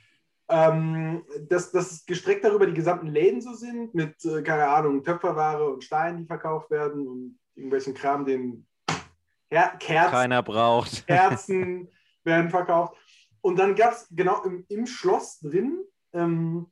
[0.52, 5.70] Ähm, dass, dass gestreckt darüber die gesamten Läden so sind, mit, äh, keine Ahnung, Töpferware
[5.70, 8.68] und Steinen, die verkauft werden und irgendwelchen Kram, den
[9.50, 11.08] Her Kerzen, Keiner braucht.
[11.08, 11.90] Kerzen
[12.24, 12.96] werden verkauft.
[13.42, 15.84] Und dann gab es genau im, im Schloss drin,
[16.14, 16.68] ähm,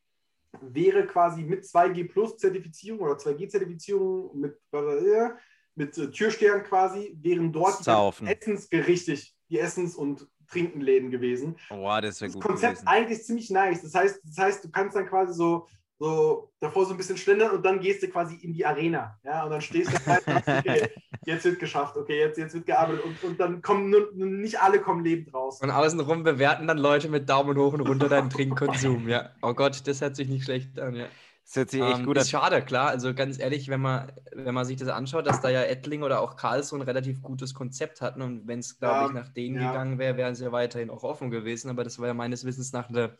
[0.61, 5.29] wäre quasi mit 2G Plus Zertifizierung oder 2G-Zertifizierung mit, äh,
[5.75, 8.27] mit äh, Türstern quasi, wären dort die.
[8.27, 9.17] Essensgerichte,
[9.49, 12.87] die Essens- und Trinkenläden gewesen Boah, das wäre das gut Konzept gewesen.
[12.87, 13.81] eigentlich ziemlich nice.
[13.81, 17.51] Das heißt, das heißt, du kannst dann quasi so, so davor so ein bisschen schlendern
[17.51, 19.17] und dann gehst du quasi in die Arena.
[19.23, 20.89] Ja, und dann stehst du da und sagst, okay,
[21.25, 24.79] jetzt wird geschafft, okay, jetzt, jetzt wird gearbeitet und, und dann kommen nur nicht alle
[24.79, 25.61] kommen lebend raus.
[25.61, 29.29] Und außenrum bewerten dann Leute mit Daumen hoch und runter deinen Trinkkonsum, ja.
[29.41, 31.05] Oh Gott, das hört sich nicht schlecht an, ja.
[31.49, 32.21] Das hört sich echt Ähm, gut an.
[32.21, 32.89] ist schade, klar.
[32.89, 36.21] Also ganz ehrlich, wenn man, wenn man sich das anschaut, dass da ja Ettling oder
[36.21, 39.55] auch Karlsruhe ein relativ gutes Konzept hatten und wenn es, glaube Ja, ich, nach denen
[39.59, 39.71] ja.
[39.71, 41.71] gegangen wäre, wären sie ja weiterhin auch offen gewesen.
[41.71, 43.17] Aber das war ja meines Wissens nach eine,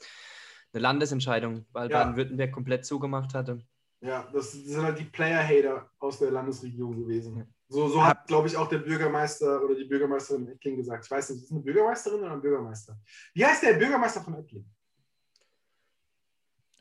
[0.74, 2.04] eine Landesentscheidung, weil Ja.
[2.04, 3.66] Baden-Württemberg komplett zugemacht hatte.
[4.02, 7.52] Ja, das, das sind halt die Player-Hater aus der Landesregierung gewesen.
[7.68, 11.04] So, so hat, glaube ich, auch der Bürgermeister oder die Bürgermeisterin in Ettling gesagt.
[11.06, 13.00] Ich weiß nicht, ist es eine Bürgermeisterin oder ein Bürgermeister?
[13.34, 14.66] Wie heißt der Bürgermeister von Ettling?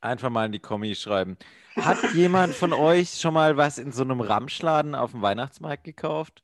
[0.01, 1.37] Einfach mal in die Kommi schreiben.
[1.77, 6.43] Hat jemand von euch schon mal was in so einem Ramschladen auf dem Weihnachtsmarkt gekauft?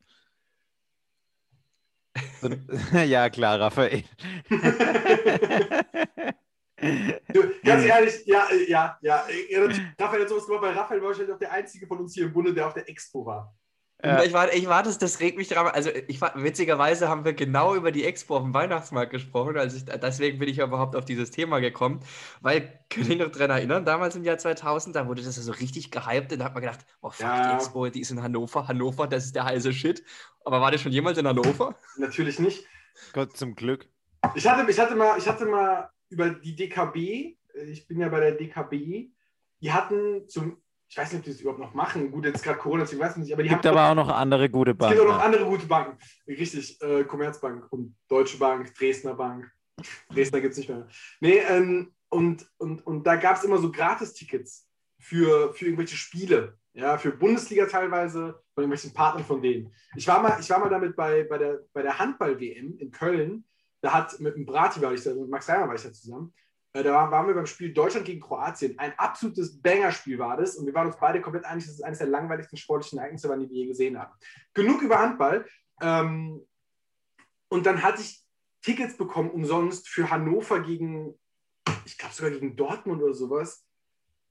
[2.41, 2.49] So,
[2.99, 4.05] ja, klar, Raphael.
[7.33, 9.25] Du, ganz ehrlich, ja, ja, ja.
[9.99, 12.33] Raphael hat sowas gemacht, weil Raphael war wahrscheinlich auch der einzige von uns hier im
[12.33, 13.55] Bunde, der auf der Expo war.
[14.03, 14.23] Ja.
[14.23, 15.67] Ich war, ich war das, das regt mich dran.
[15.69, 19.57] Also ich war, witzigerweise haben wir genau über die Expo auf dem Weihnachtsmarkt gesprochen.
[19.57, 22.01] Also ich, deswegen bin ich überhaupt auf dieses Thema gekommen.
[22.43, 25.91] Weil, kann ich noch daran erinnern, damals im Jahr 2000, da wurde das so richtig
[25.91, 27.49] gehypt und da hat man gedacht, oh fuck, Ja.
[27.51, 28.69] die Expo, die ist in Hannover.
[28.69, 30.03] Hannover, das ist der heiße Shit.
[30.45, 31.75] Aber war das schon jemals in Hannover?
[31.97, 32.67] Natürlich nicht.
[33.13, 33.89] Gott zum Glück.
[34.35, 37.37] Ich hatte, ich hatte, mal, ich hatte mal über die DKB,
[37.69, 39.11] ich bin ja bei der DKB,
[39.61, 40.59] die hatten zum,
[40.95, 42.09] ich weiß nicht, ob die das überhaupt noch machen.
[42.13, 44.49] Gut, jetzt gerade Corona, ich weiß nicht, aber die Gibt haben aber auch noch andere
[44.49, 44.97] gute Es Banken.
[44.97, 45.99] gibt auch noch andere gute Banken.
[46.29, 49.51] Richtig, äh, Commerzbank und Deutsche Bank, Dresdner Bank.
[50.13, 50.87] Dresdner gibt es nicht mehr.
[51.19, 54.69] Nee, ähm, und, und, und da gab es immer so Gratis-Tickets
[55.01, 56.59] für, für irgendwelche Spiele.
[56.75, 59.75] Ja, für Bundesliga teilweise, von irgendwelchen Partnern von denen.
[59.97, 63.45] Ich war mal, ich war mal damit bei, bei der, bei der Handball-WM in Köln.
[63.81, 66.33] Da hat mit dem Brati war ich da, mit Max Reimer war ich da zusammen.
[66.75, 68.79] Äh, Da waren- wir beim Spiel Deutschland gegen Kroatien.
[68.79, 70.57] Ein absolutes Banger-Spiel war das.
[70.57, 73.41] Und wir waren uns beide komplett einig, dass es eines der langweiligsten sportlichen Ereignisse waren,
[73.41, 74.13] die wir je gesehen haben.
[74.53, 75.47] Genug über Handball.
[75.81, 76.47] Ähm,
[77.49, 78.23] und dann hatte ich
[78.63, 81.19] Tickets bekommen umsonst für Hannover gegen,
[81.85, 83.67] ich glaube sogar gegen Dortmund oder sowas.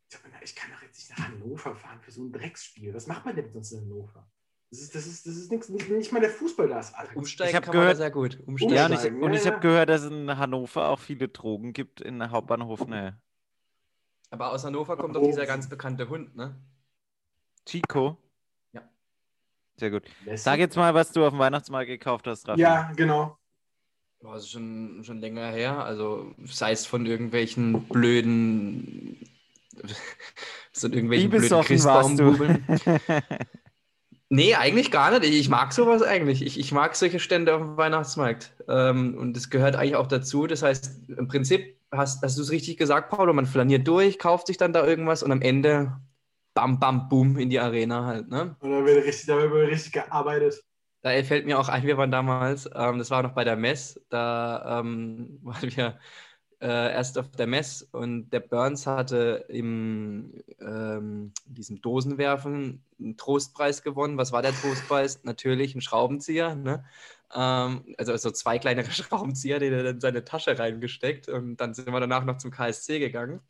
[0.10, 2.94] Ich, gedacht, ich kann doch jetzt nicht nach Hannover fahren für so ein Drecksspiel.
[2.94, 4.30] Was macht man denn sonst in Hannover?
[4.74, 6.96] Das ist, das ist, das ist nix, nicht, nicht mal der Fußball da ist.
[6.96, 7.16] Alter.
[7.16, 8.40] Umsteigen Ich kann man gehört- sehr gut.
[8.48, 8.74] Umsteigen.
[8.76, 9.52] Ja, und ich, ja, ich ja.
[9.52, 12.80] habe gehört, dass es in Hannover auch viele Drogen gibt in der Hauptbahnhof.
[12.88, 13.22] Ne.
[14.32, 15.28] Aber aus Hannover kommt doch Oh.
[15.28, 16.56] dieser ganz bekannte Hund, ne?
[17.68, 18.18] Chico?
[18.72, 18.82] Ja.
[19.78, 20.04] Sehr gut.
[20.36, 22.60] Sag jetzt mal, was du auf dem Weihnachtsmarkt gekauft hast, Raffi.
[22.62, 23.38] Ja, genau.
[24.22, 25.86] Boah, Das ist schon, schon länger her.
[25.86, 29.20] Also sei es von irgendwelchen blöden,
[30.72, 31.52] so irgendwelchen blöden
[31.84, 32.34] warst du?
[34.34, 35.32] Nee, eigentlich gar nicht.
[35.32, 36.42] Ich mag sowas eigentlich.
[36.42, 38.56] Ich, ich mag solche Stände auf dem Weihnachtsmarkt.
[38.68, 40.48] Ähm, und das gehört eigentlich auch dazu.
[40.48, 44.48] Das heißt, im Prinzip hast, hast du es richtig gesagt, Paulo, man flaniert durch, kauft
[44.48, 46.02] sich dann da irgendwas und am Ende
[46.56, 48.28] bam, bam, boom in die Arena halt.
[48.28, 48.56] Ne?
[48.60, 50.64] Und da wird richtig, da wird richtig gearbeitet.
[51.04, 54.04] Da fällt mir auch ein, wir waren damals, ähm, das war noch bei der Mess,
[54.10, 56.00] da ähm, waren wir
[56.64, 63.84] äh, erst auf der Mess und der Burns hatte im ähm, diesem Dosenwerfen einen Trostpreis
[63.84, 64.18] gewonnen.
[64.18, 65.26] Was war der Trostpreis?
[65.26, 66.56] Natürlich ein Schraubenzieher.
[66.56, 66.86] Ne?
[67.36, 71.92] Ähm, also so zwei kleinere Schraubenzieher, die er in seine Tasche reingesteckt und dann sind
[71.92, 73.42] wir danach noch zum KSC gegangen.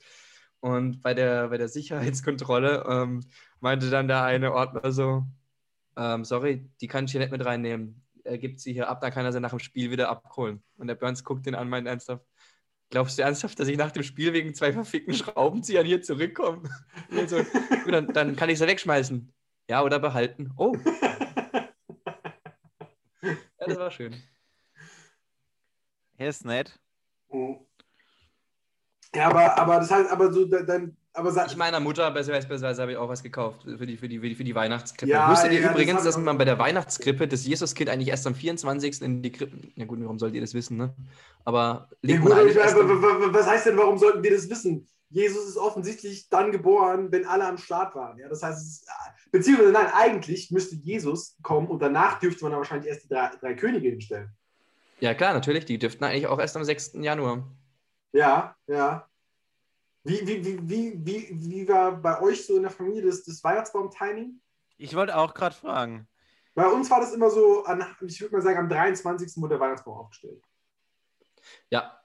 [0.60, 3.19] Und bei der, bei der Sicherheitskontrolle ähm,
[3.60, 5.23] meinte dann der eine Ordner so,
[5.97, 8.02] ähm, sorry, die kann ich hier nicht mit reinnehmen.
[8.23, 10.63] Er gibt sie hier ab, dann kann er sie nach dem Spiel wieder abholen.
[10.78, 12.26] Und der Burns guckt ihn an, meint ernsthaft,
[12.89, 16.69] glaubst du ernsthaft, dass ich nach dem Spiel wegen zwei verfickten Schraubenziehern hier zurückkomme?
[17.28, 19.32] So, "Ja, dann, dann kann ich sie wegschmeißen.
[19.69, 20.52] Ja, oder behalten.
[20.58, 20.76] Oh.
[23.22, 24.15] Ja, das war schön.
[26.17, 26.80] Er ist nett.
[29.15, 32.97] Ja, aber, aber das heißt, aber so dann, aber Ich meiner Mutter beispielsweise habe ich
[32.97, 35.12] auch was gekauft für die, für die, für die, für die Weihnachtskrippe.
[35.12, 38.10] Ja, Wusstet ihr ja, das übrigens, ich dass man bei der Weihnachtskrippe das Jesuskind eigentlich
[38.10, 39.02] erst am 24.
[39.04, 39.56] in die Krippe.
[39.76, 40.93] Ja gut, warum sollt ihr das wissen, ne?
[41.45, 44.88] Aber ja, gut, ich, was heißt denn, warum sollten wir das wissen?
[45.10, 48.17] Jesus ist offensichtlich dann geboren, wenn alle am Start waren.
[48.17, 48.88] Ja, das heißt, es ist,
[49.32, 53.30] beziehungsweise nein, eigentlich müsste Jesus kommen und danach dürfte man dann wahrscheinlich erst die drei,
[53.39, 54.30] drei Könige hinstellen.
[54.99, 56.93] Ja klar, natürlich, die dürften eigentlich auch erst am 6.
[56.95, 57.43] Januar.
[58.13, 59.08] Ja, ja.
[60.04, 63.44] Wie, wie, wie, wie, wie, wie war bei euch so in der Familie das, das
[63.44, 64.42] Weihnachtsbaum-Timing?
[64.78, 66.08] Ich wollte auch gerade fragen.
[66.56, 69.42] Bei uns war das immer so, an, ich würde mal sagen, am 23.
[69.42, 70.44] wurde der Weihnachtsbaum aufgestellt.
[71.70, 72.00] Ja,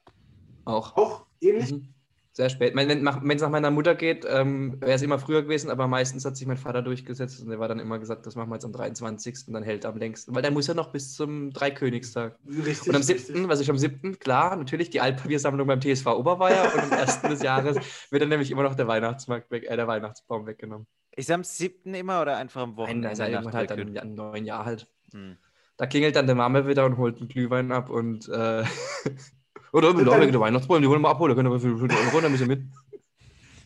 [0.64, 0.96] auch.
[0.96, 1.72] Auch ähnlich?
[1.72, 1.94] Mhm.
[2.38, 2.76] Sehr spät.
[2.76, 6.36] Wenn es nach meiner Mutter geht, ähm, wäre es immer früher gewesen, aber meistens hat
[6.36, 8.70] sich mein Vater durchgesetzt und er war dann immer gesagt, das machen wir jetzt am
[8.70, 9.48] 23.
[9.48, 10.32] und dann hält er am längsten.
[10.32, 12.38] Weil der muss ja noch bis zum Dreikönigstag.
[12.46, 12.86] Richtig.
[12.86, 13.26] Und am richtig.
[13.26, 17.22] 7., was ist am 7., klar, natürlich die Altpapiersammlung beim TSV Oberweier und am 1.
[17.22, 17.76] des Jahres
[18.12, 20.86] wird dann nämlich immer noch der Weihnachtsmarkt weg, äh, der Weihnachtsbaum weggenommen.
[21.16, 21.92] Ist er am 7.
[21.92, 23.08] immer oder einfach am Nein, Wochenende?
[23.08, 24.86] er nach irgendwann halt dann der im neuen Jahr halt.
[25.12, 25.38] Hm.
[25.76, 28.62] Da klingelt dann der Mame wieder und holt einen Glühwein ab und äh,
[29.72, 32.20] oder dann- wegen der Weihnachtsbaum, die wollen wir abholen, da können wir für 5 Euro,
[32.20, 32.66] dann müssen wir mit.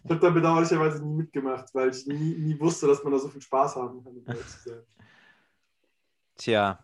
[0.04, 3.28] Ich habe da bedauerlicherweise nie mitgemacht, weil ich nie, nie wusste, dass man da so
[3.28, 4.36] viel Spaß haben kann.
[6.36, 6.78] Tja.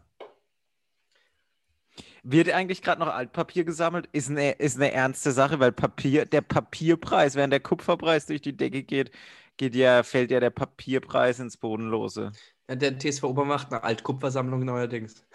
[2.22, 4.08] Wird eigentlich gerade noch Altpapier gesammelt?
[4.12, 8.56] Ist eine, ist eine ernste Sache, weil Papier, der Papierpreis, während der Kupferpreis durch die
[8.56, 9.10] Decke geht,
[9.56, 12.32] geht ja, fällt ja der Papierpreis ins Bodenlose.
[12.68, 15.24] Ja, der TSV Ober macht eine Altkupfersammlung neuerdings.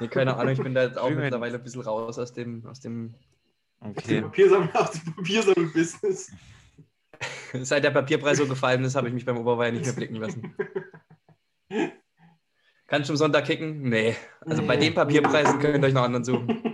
[0.00, 2.80] Nee, keine Ahnung, ich bin da jetzt auch mittlerweile ein bisschen raus aus dem, aus
[2.80, 3.14] dem.
[3.80, 4.20] Okay.
[4.20, 4.68] Papiersammel-
[5.16, 6.32] Papiersammel-Business.
[7.62, 10.54] Seit der Papierpreis so gefallen ist, habe ich mich beim Oberweier nicht mehr blicken lassen.
[12.86, 13.88] Kannst du am Sonntag kicken?
[13.88, 14.14] Nee.
[14.40, 16.73] Also bei den Papierpreisen könnt ihr euch noch anderen suchen.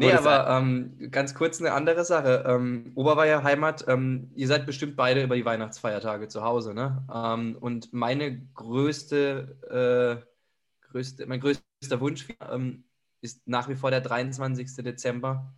[0.00, 2.44] Nee, Aber ähm, ganz kurz eine andere Sache.
[2.46, 7.04] Ähm, Oberweier Heimat, ähm, ihr seid bestimmt beide über die Weihnachtsfeiertage zu Hause, ne?
[7.14, 12.84] Ähm, und meine größte, äh, größte, mein größter Wunsch ähm,
[13.20, 14.74] ist nach wie vor der 23.
[14.76, 15.52] Dezember.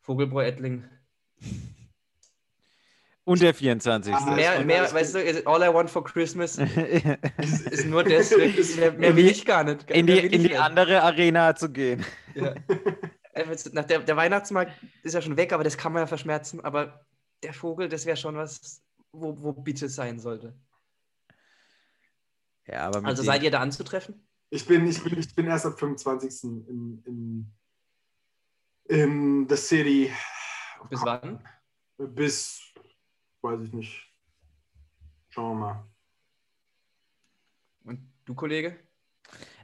[0.00, 0.84] Vogelbräu Ettling.
[3.26, 4.12] Und der 24.
[4.14, 6.58] Ah, Mehr, mehr, weißt du, all I want for Christmas
[7.38, 8.30] Ist- ist nur das.
[8.36, 9.90] Mehr, will ich gar nicht.
[9.90, 12.04] in die, in die andere Arena zu gehen.
[12.34, 12.54] Ja.
[13.34, 16.64] Äh, Nach der, der Weihnachtsmarkt ist ja schon weg, aber das kann man ja verschmerzen.
[16.64, 17.04] Aber
[17.42, 20.56] der Vogel, das wäre schon was, wo, wo bitte sein sollte.
[22.66, 24.26] Ja, aber Also seid ihr da anzutreffen?
[24.50, 26.44] Ich bin, ich bin, ich bin erst ab 25.
[26.44, 27.52] in, in,
[28.84, 30.12] in The City.
[30.88, 31.46] Bis wann?
[31.98, 32.72] Bis,
[33.42, 34.14] weiß ich nicht.
[35.30, 35.86] Schauen wir mal.
[37.84, 38.78] Und du, Kollege?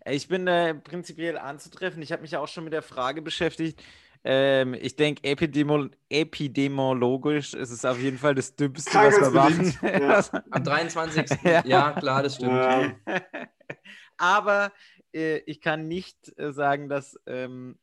[0.06, 2.02] Ich bin äh, prinzipiell anzutreffen.
[2.02, 3.82] Ich habe mich ja auch schon mit der Frage beschäftigt.
[4.22, 9.74] Ähm, ich denke, epidemo epidemiologisch ist es auf jeden Fall das Dümmste, was wir machen.
[9.82, 10.22] Ja.
[10.50, 11.38] Am 23.
[11.44, 11.62] Ja.
[11.64, 11.92] ja.
[11.92, 12.52] klar, das stimmt.
[12.52, 12.92] Ja.
[14.18, 14.72] Aber
[15.14, 17.78] äh, ich kann nicht äh, sagen, dass ähm,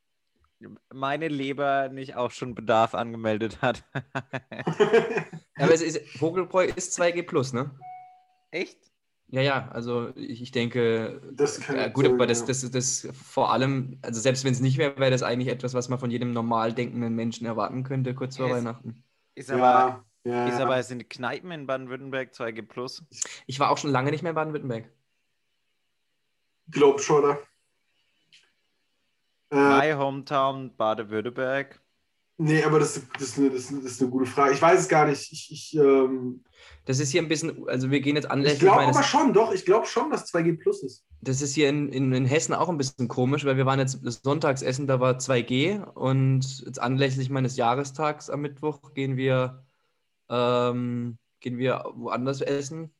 [0.92, 3.84] meine Leber nicht auch schon Bedarf angemeldet hat.
[5.56, 7.70] Aber es ist, Vogelbräu ist 2G Plus, ne?
[8.50, 8.87] Echt?
[9.30, 12.46] Ja, ja, also ich, ich denke, Das kann äh, gut, aber das, ja.
[12.46, 15.90] das, das vor allem, also selbst wenn es nicht wäre, wäre das eigentlich etwas, was
[15.90, 18.56] man von jedem normal denkenden Menschen erwarten könnte, kurz vor Yes.
[18.56, 19.04] Weihnachten.
[19.34, 20.64] Ist aber, ja, ja, ist ja.
[20.64, 23.04] aber sind Kneipen in Baden-Württemberg 2G Plus?
[23.46, 24.90] Ich war auch schon lange nicht mehr in Baden-Württemberg.
[26.70, 27.38] Globetrotter.
[29.50, 31.80] Äh, My Hometown Baden-Württemberg.
[32.38, 34.54] Nee, aber das, das, ist eine, das, das ist eine gute Frage.
[34.54, 35.32] Ich weiß es gar nicht.
[35.32, 36.42] Ich, ich, ähm,
[36.86, 39.32] Das ist hier ein bisschen, also wir gehen jetzt ich anlässlich glaube meines aber schon,
[39.32, 39.52] doch.
[39.52, 41.04] Ich glaube schon, dass 2G Plus ist.
[41.20, 43.98] Das ist hier in, in, in Hessen auch ein bisschen komisch, weil wir waren jetzt
[44.22, 49.64] Sonntagsessen, da war 2G und jetzt anlässlich meines Jahrestags am Mittwoch gehen wir,
[50.30, 52.94] ähm, gehen wir woanders essen.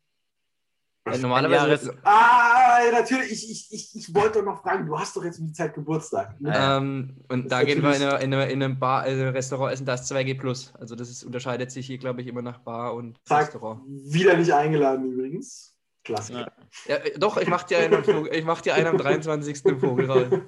[1.04, 3.32] Äh, normalerweise, Ah, ja, natürlich.
[3.32, 5.74] Ich, ich, ich, ich wollte doch noch fragen, du hast doch jetzt um die Zeit
[5.74, 6.40] Geburtstag.
[6.40, 6.50] Ne?
[6.50, 6.76] Ja.
[6.78, 9.72] ähm, und Das da gehen wir in, eine, in, eine, in einem Bar, äh, Restaurant
[9.72, 10.72] essen, da ist 2G plus.
[10.78, 13.82] Also das ist, unterscheidet sich hier, glaube ich, immer nach Bar und Zack, Restaurant.
[13.86, 15.74] wieder nicht eingeladen übrigens.
[16.04, 16.50] Klassiker.
[16.86, 19.64] Ja, äh, doch, ich mach dir einen, Vogel- ich mach dir einen am 23.
[19.66, 20.42] im Vogelraum.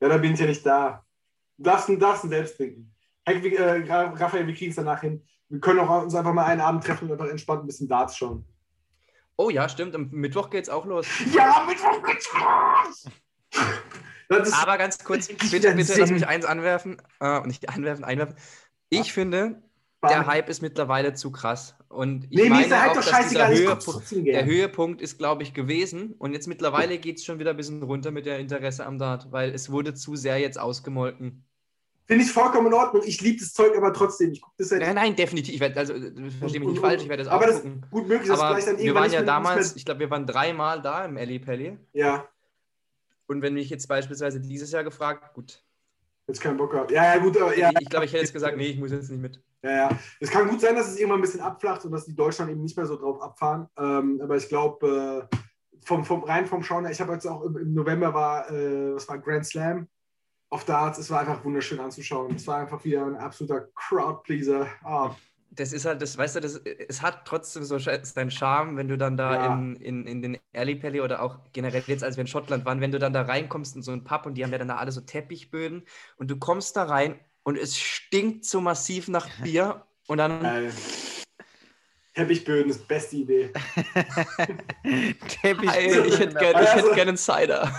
[0.00, 1.04] Ja, da bin ich ja nicht da.
[1.58, 2.90] Du darfst, ihn selbst trinken.
[3.26, 5.22] Hey, äh, Ra- Raphael, wir kriegen es danach hin.
[5.50, 8.16] Wir können auch uns einfach mal einen Abend treffen und einfach entspannt ein bisschen Darts
[8.16, 8.44] schauen.
[9.40, 11.06] Oh ja, stimmt, am Mittwoch geht's auch los.
[11.34, 13.06] Ja, Mittwoch geht's los!
[14.52, 17.00] Aber ganz kurz, bitte, bitte lass mich eins anwerfen.
[17.20, 18.36] Äh, nicht einwerfen, einwerfen.
[18.90, 19.62] Ich finde,
[20.06, 21.74] der Hype ist mittlerweile zu krass.
[21.88, 23.56] Und ich Nee, meine ist der Hype auch, doch scheißegal.
[23.56, 24.44] Höhepunkt, der.
[24.44, 26.12] Höhepunkt ist, glaube ich, gewesen.
[26.18, 29.32] Und jetzt mittlerweile geht es schon wieder ein bisschen runter mit der Interesse am Dart,
[29.32, 31.46] weil es wurde zu sehr jetzt ausgemolken.
[32.10, 33.04] Finde ich vollkommen in Ordnung.
[33.06, 34.32] Ich liebe das Zeug aber trotzdem.
[34.32, 35.54] Ich gucke das seit Nein, nein, definitiv.
[35.54, 37.86] Ich werd, also, äh, verstehe mich nicht falsch, ich werde das aber auch das- gucken.
[37.88, 40.82] gut möglich, dass Aber vielleicht dann wir waren ja damals, ich glaube, wir waren dreimal
[40.82, 41.78] da im Ellie Pelli.
[41.92, 42.26] Ja,
[43.28, 45.62] Und wenn mich jetzt beispielsweise dieses Jahr gefragt, gut,
[46.26, 46.90] jetzt keinen Bock gehabt.
[46.90, 47.40] Ja, ja, gut.
[47.40, 49.40] aber- Ja, ich glaube, ich hätte jetzt gesagt, nee, ich muss jetzt nicht mit.
[49.62, 49.88] Ja, ja.
[50.18, 52.62] Es kann gut sein, dass es irgendwann ein bisschen abflacht und dass die Deutschland eben
[52.62, 53.68] nicht mehr so drauf abfahren.
[53.78, 55.36] Ähm, aber ich glaube, äh,
[55.84, 58.96] vom, vom, rein vom Schauen her, ich habe jetzt auch im, im November war, äh,
[58.96, 59.86] was war Grand Slam
[60.50, 60.98] auf Darts.
[60.98, 62.34] Es war einfach wunderschön anzuschauen.
[62.34, 64.66] Es war einfach wieder ein absoluter Crowdpleaser.
[64.82, 65.14] Ah,
[65.52, 66.56] das ist halt, das, weißt du, das,
[66.88, 69.54] es hat trotzdem so seinen Charme, wenn du dann da Ja.
[69.54, 72.80] in, in, in den Alley Pally oder auch generell jetzt, als wir in Schottland waren,
[72.80, 74.76] wenn du dann da reinkommst in so einen Pub und die haben ja dann da
[74.76, 75.84] alle so Teppichböden
[76.18, 80.72] und du kommst da rein und es stinkt so massiv nach Bier und dann, geil.
[82.14, 83.50] Teppichböden ist beste Idee.
[85.42, 87.72] Teppich Ey, ich hätte gerne Also- gern einen Cider.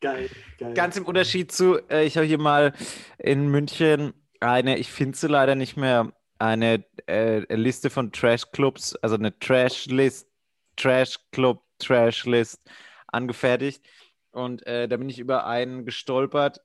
[0.00, 0.74] Geil, geil.
[0.74, 2.72] Ganz im Unterschied zu, äh, ich habe hier mal
[3.18, 9.16] in München eine, ich finde sie leider nicht mehr, eine äh, Liste von Trash-Clubs, also
[9.16, 10.26] eine Trash-List,
[10.76, 12.62] Trash-Club, Trash-List
[13.08, 13.84] angefertigt.
[14.30, 16.62] Und äh, da bin ich über einen gestolpert,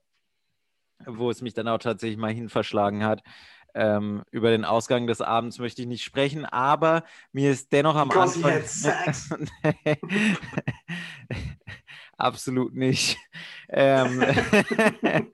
[1.06, 3.21] wo es mich dann auch tatsächlich mal hin verschlagen hat.
[3.74, 8.08] Ähm, über den Ausgang des Abends möchte ich nicht sprechen, aber mir ist dennoch am
[8.08, 9.50] Because Anfang.
[12.17, 13.17] Absolut nicht.
[13.67, 14.23] Ähm,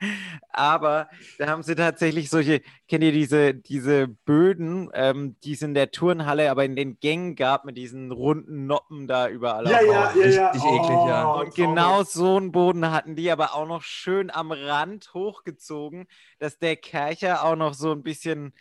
[0.50, 5.76] aber da haben sie tatsächlich solche, kennt ihr diese, diese Böden, ähm, die es in
[5.76, 9.70] der Turnhalle, aber in den Gängen gab, mit diesen runden Noppen da überall.
[9.70, 10.50] Ja, ja, ja, ja.
[10.50, 11.36] richtig eklig, ja.
[11.36, 16.08] Oh, und genau so einen Boden hatten die aber auch noch schön am Rand hochgezogen,
[16.40, 18.54] dass der Kercher auch noch so ein bisschen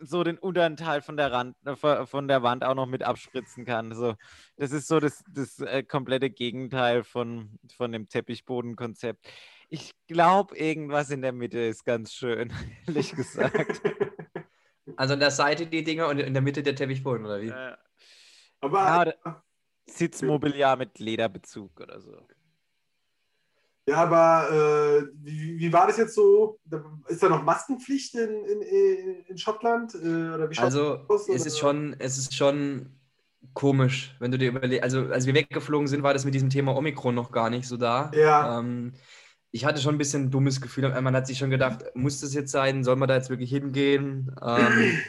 [0.00, 3.64] so den unteren Teil von der, Rand, äh, von der Wand auch noch mit abspritzen
[3.64, 3.94] kann.
[3.94, 4.14] So,
[4.56, 9.26] das ist so das, das äh, komplette Gegenteil von, von dem Teppichbodenkonzept.
[9.68, 12.52] Ich glaube, irgendwas in der Mitte ist ganz schön,
[12.86, 13.80] ehrlich gesagt.
[14.96, 17.48] Also an der Seite die Dinger und in der Mitte der Teppichboden, oder wie?
[17.48, 17.76] Äh,
[18.60, 19.42] Aber ja,
[19.86, 22.26] Sitzmobiliar mit Lederbezug oder so.
[23.86, 26.58] Ja, aber äh, wie, wie war das jetzt so?
[27.08, 29.94] Ist da noch Maskenpflicht in, in, in, Schottland?
[29.94, 33.00] Äh, oder wie schaut's Also aus, es ist schon, es ist schon
[33.54, 34.84] komisch, wenn du dir überlegst.
[34.84, 37.76] Also als wir weggeflogen sind, war das mit diesem Thema Omikron noch gar nicht so
[37.76, 38.10] da.
[38.14, 38.58] Ja.
[38.58, 38.92] Ähm,
[39.50, 40.88] ich hatte schon ein bisschen ein dummes Gefühl.
[41.00, 42.84] Man hat sich schon gedacht, muss das jetzt sein?
[42.84, 44.32] Soll man da jetzt wirklich hingehen?
[44.40, 45.00] Ähm,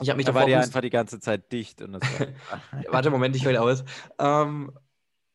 [0.00, 1.80] ich habe mich Da war die einfach die ganze Zeit dicht.
[1.80, 2.26] Und das war,
[2.92, 3.84] Warte, Moment, ich höre aus.
[4.18, 4.72] Ähm,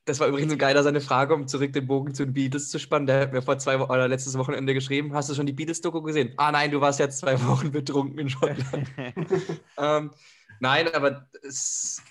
[0.05, 2.79] das war übrigens ein geiler seine Frage, um zurück den Bogen zu den Beatles zu
[2.79, 3.07] spannen.
[3.07, 6.01] Der hat mir vor zwei Wochen oder letztes Wochenende geschrieben: Hast du schon die Beatles-Doku
[6.01, 6.33] gesehen?
[6.37, 8.87] Ah, nein, du warst jetzt zwei Wochen betrunken in Schottland.
[9.77, 10.11] ähm,
[10.59, 12.01] nein, aber es,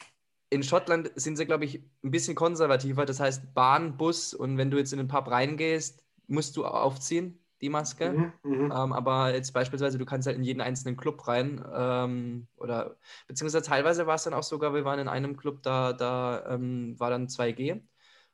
[0.49, 3.05] in Schottland sind sie, glaube ich, ein bisschen konservativer.
[3.05, 7.42] Das heißt, Bahn, Bus und wenn du jetzt in den Pub reingehst, musst du aufziehen,
[7.63, 8.11] die Maske.
[8.11, 8.65] Mhm, mhm.
[8.65, 11.65] Ähm, aber jetzt beispielsweise, du kannst halt in jeden einzelnen Club rein.
[11.75, 12.97] Ähm, oder
[13.29, 16.99] beziehungsweise teilweise war es dann auch sogar, wir waren in einem Club, da, da ähm,
[16.99, 17.81] war dann 2G.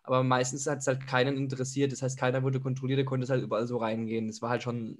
[0.03, 1.93] Aber meistens hat es halt keinen interessiert.
[1.93, 4.27] Das heißt, keiner wurde kontrolliert, konnte halt überall so reingehen.
[4.27, 4.99] Das war halt schon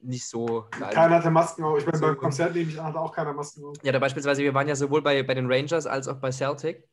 [0.00, 0.94] nicht so geil.
[0.94, 1.78] Keiner hatte Masken auf.
[1.78, 2.06] Ich meine, So.
[2.06, 3.76] beim Konzert nehme ich an, hatte auch keiner Masken auf.
[3.82, 6.88] Ja, da beispielsweise, wir waren ja sowohl bei, bei den Rangers als auch bei Celtic.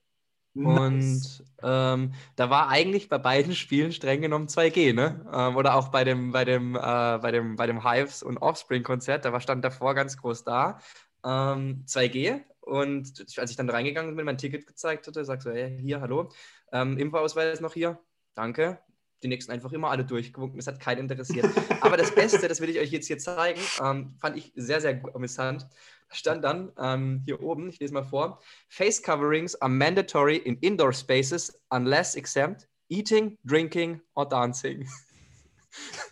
[0.56, 1.42] Nice.
[1.42, 5.26] Und ähm, da war eigentlich bei beiden Spielen streng genommen 2G, ne?
[5.34, 9.26] Ähm, oder auch bei dem, bei dem, äh, bei dem, bei dem Hives und Offspring-Konzert,
[9.26, 10.80] da war stand davor ganz groß da.
[11.26, 12.42] Ähm, 2G.
[12.62, 16.32] Und als ich dann reingegangen bin, mein Ticket gezeigt hatte, sagst so, hey, hier, hallo,
[16.72, 18.00] ähm, Impfausweis noch hier,
[18.34, 18.80] danke.
[19.22, 21.46] Die nächsten einfach immer alle durchgewunken, das hat keinen interessiert.
[21.82, 25.02] Aber das Beste, das will ich euch jetzt hier zeigen, ähm, fand ich sehr, sehr
[25.14, 25.68] amüsant.
[26.12, 30.94] Stand dann ähm, hier oben, ich lese mal vor, Face coverings are mandatory in indoor
[30.94, 34.88] spaces unless exempt eating, drinking or dancing.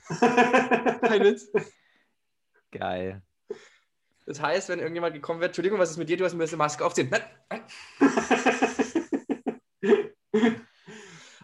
[0.19, 1.47] Kein Witz.
[2.71, 3.21] Geil.
[4.25, 6.17] Das heißt, wenn irgendjemand gekommen wird, Entschuldigung, was ist mit dir?
[6.17, 7.10] Du hast ein bisschen Maske aufziehen.
[7.10, 7.63] Nein, nein.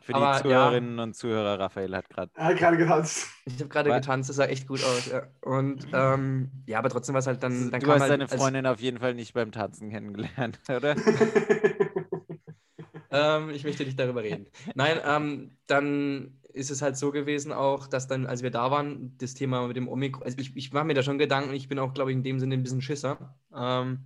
[0.09, 2.31] Für Aber, die Zuhörerinnen und Zuhörer, Raphael hat gerade.
[2.33, 3.27] er hat gerade getanzt.
[3.45, 4.01] Ich habe gerade Was?
[4.01, 5.05] getanzt, das sah echt gut aus.
[5.11, 5.27] Ja.
[5.41, 7.69] Und ähm, ja, aber trotzdem war es halt dann.
[7.69, 10.95] dann Du kam hast halt, deine Freundin auf jeden Fall nicht beim Tanzen kennengelernt, oder?
[13.11, 14.45] Ähm, ich möchte nicht darüber reden.
[14.75, 19.17] Nein, ähm, dann ist es halt so gewesen auch, dass dann, als wir da waren,
[19.17, 21.79] das Thema mit dem Omikron, also ich, ich mache mir da schon Gedanken, ich bin
[21.79, 23.35] auch, glaube ich, in dem Sinne ein bisschen Schisser.
[23.55, 24.05] Ähm,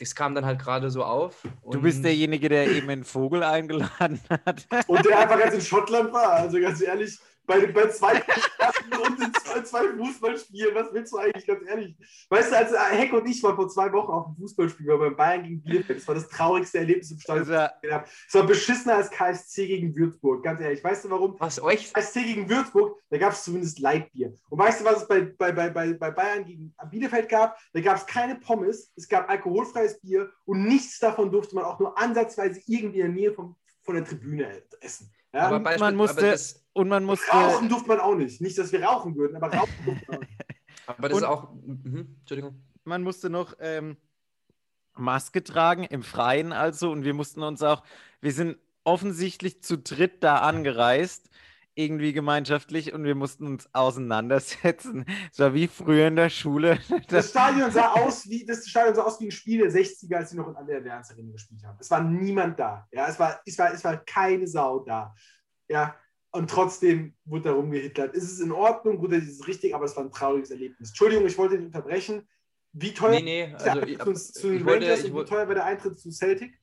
[0.00, 1.46] das kam dann halt gerade so auf.
[1.70, 4.66] Du bist derjenige, der eben einen Vogel eingeladen hat.
[4.86, 6.32] Und der einfach ganz in Schottland war.
[6.32, 7.18] Also ganz ehrlich,
[7.50, 11.96] bei, bei zwei Klassen und zwei, zwei Fußballspielen, was willst du eigentlich, ganz ehrlich?
[12.28, 15.16] Weißt du, als Heck und ich waren vor zwei Wochen auf dem Fußballspiel waren beim
[15.16, 15.98] Bayern gegen Bielefeld.
[15.98, 17.40] Das war das traurigste Erlebnis im Stadion.
[17.40, 18.08] Also, das ich gesehen habe.
[18.28, 20.82] Es war beschissener als KSC gegen Würzburg, ganz ehrlich.
[20.84, 21.34] Weißt du warum?
[21.40, 21.92] Was euch?
[21.92, 24.32] KSC gegen Würzburg, da gab es zumindest Leitbier.
[24.48, 27.58] Und weißt du, was es bei, bei, bei, bei, bei Bayern gegen Bielefeld gab?
[27.72, 31.80] Da gab es keine Pommes, es gab alkoholfreies Bier und nichts davon durfte man auch
[31.80, 35.10] nur ansatzweise irgendwie in der Nähe vom, von der Tribüne essen.
[35.32, 35.42] Ja?
[35.48, 37.30] Aber Beispiel, man musste- aber das, und man musste.
[37.30, 38.40] rauchen durfte man auch nicht.
[38.40, 40.32] Nicht, dass wir rauchen würden, aber rauchen durfte man auch nicht.
[40.86, 41.52] aber das ist Und- auch.
[41.54, 42.62] Mhm, Entschuldigung.
[42.84, 43.96] man musste noch ähm,
[44.94, 46.90] Maske tragen, im Freien also.
[46.90, 47.82] Und wir mussten uns auch,
[48.20, 51.28] wir sind offensichtlich zu dritt da angereist,
[51.74, 55.04] irgendwie gemeinschaftlich, und wir mussten uns auseinandersetzen.
[55.32, 56.78] Es war wie früher in der Schule.
[57.08, 60.30] Das Stadion sah aus wie, das Stadion sah aus wie ein Spiel der 60er, als
[60.30, 61.78] sie noch in der Allianz Arena gespielt haben.
[61.80, 62.86] Es war niemand da.
[62.92, 65.14] Ja, es war, es war, es war keine Sau da.
[65.68, 65.94] Ja,
[66.32, 68.14] und trotzdem wurde da rumgehitlert.
[68.14, 70.90] Es ist in Ordnung, gut, das ist richtig, aber es war ein trauriges Erlebnis.
[70.90, 72.28] Entschuldigung, ich wollte dich unterbrechen.
[72.72, 73.82] Wie teuer Nee, nee, also.
[73.82, 73.98] Ich,
[74.32, 76.59] zu, den wollte, und wie teuer war der Eintritt zu Celtic?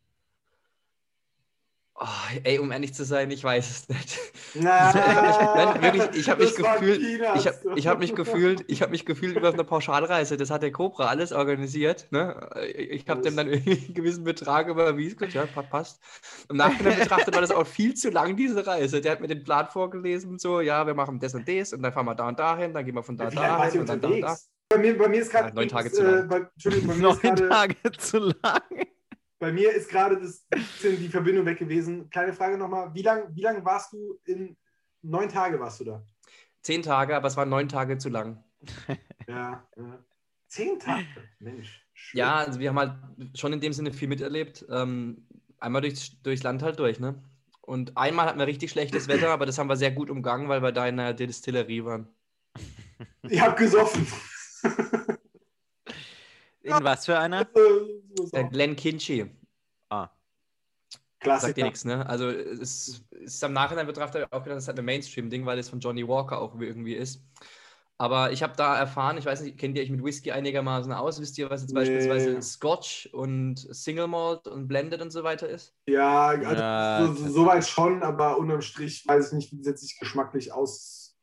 [2.00, 2.06] Oh,
[2.44, 4.20] ey, um ehrlich zu sein, ich weiß es nicht.
[4.54, 9.06] Nein, wirklich, ich habe mich gefühlt, ich habe ich hab mich gefühlt, ich habe mich
[9.06, 10.38] gefühlt über eine Pauschalreise.
[10.38, 12.08] Das hat der Cobra alles organisiert.
[12.12, 12.50] Ne?
[12.76, 15.18] Ich habe dem dann irgendwie einen gewissen Betrag überwiesen.
[15.32, 16.02] Ja, pa- passt.
[16.50, 19.02] Im Nachhinein betrachtet war das auch viel zu lang, diese Reise.
[19.02, 21.82] Der hat mir den Plan vorgelesen und so, ja, wir machen das und das und
[21.84, 24.02] dann fahren wir da und dahin, dann gehen wir von da wart dahin und dann
[24.02, 24.38] da und da.
[24.70, 25.48] Bei mir, bei mir ist gerade.
[25.50, 26.28] Ja, neun Tage zu äh, lang.
[26.28, 27.50] bei, Entschuldigung, bei mir neun.
[27.50, 28.62] Tage zu lang.
[29.40, 32.10] Bei mir ist gerade das bisschen die Verbindung weg gewesen.
[32.10, 32.94] Kleine Frage nochmal.
[32.94, 34.58] Wie lange wie lang warst du in
[35.02, 36.06] neun Tage warst du da?
[36.62, 38.44] Zehn Tage, aber es waren neun Tage zu lang.
[39.30, 39.68] Ja.
[39.76, 40.06] ja.
[40.48, 41.06] Zehn Tage?
[41.40, 41.86] Mensch.
[41.94, 42.18] schön.
[42.18, 42.94] Ja, also wir haben halt
[43.38, 44.66] schon in dem Sinne viel miterlebt.
[44.70, 45.28] Ähm,
[45.60, 47.22] einmal durchs, durchs Land halt durch, ne?
[47.60, 50.64] Und einmal hatten wir richtig schlechtes Wetter, aber das haben wir sehr gut umgangen, weil
[50.64, 52.08] wir da in der Distillerie waren.
[53.24, 54.08] Ich hab gesoffen.
[56.68, 57.46] In was für einer?
[58.34, 58.50] Der auch.
[58.52, 59.30] Glen Kinchy.
[59.90, 60.10] Ah.
[60.10, 60.18] Sagt
[61.20, 61.64] dir Klassiker.
[61.66, 62.08] nichts, ne?
[62.08, 65.70] Also es ist am Nachhinein betrachtet auch gedacht, das ist halt ein Mainstream-Ding, weil es
[65.70, 67.24] von Johnny Walker auch irgendwie ist.
[68.00, 71.20] Aber ich habe da erfahren, ich weiß nicht, kennt ihr euch mit Whisky einigermaßen aus?
[71.20, 71.80] Wisst ihr, was jetzt Nee.
[71.80, 75.74] beispielsweise Scotch und Single Malt und Blended und so weiter ist?
[75.88, 79.82] Ja, also Ja, so, so, soweit schon, aber unterm Strich weiß ich nicht, wie das
[79.82, 81.16] sich geschmacklich aus.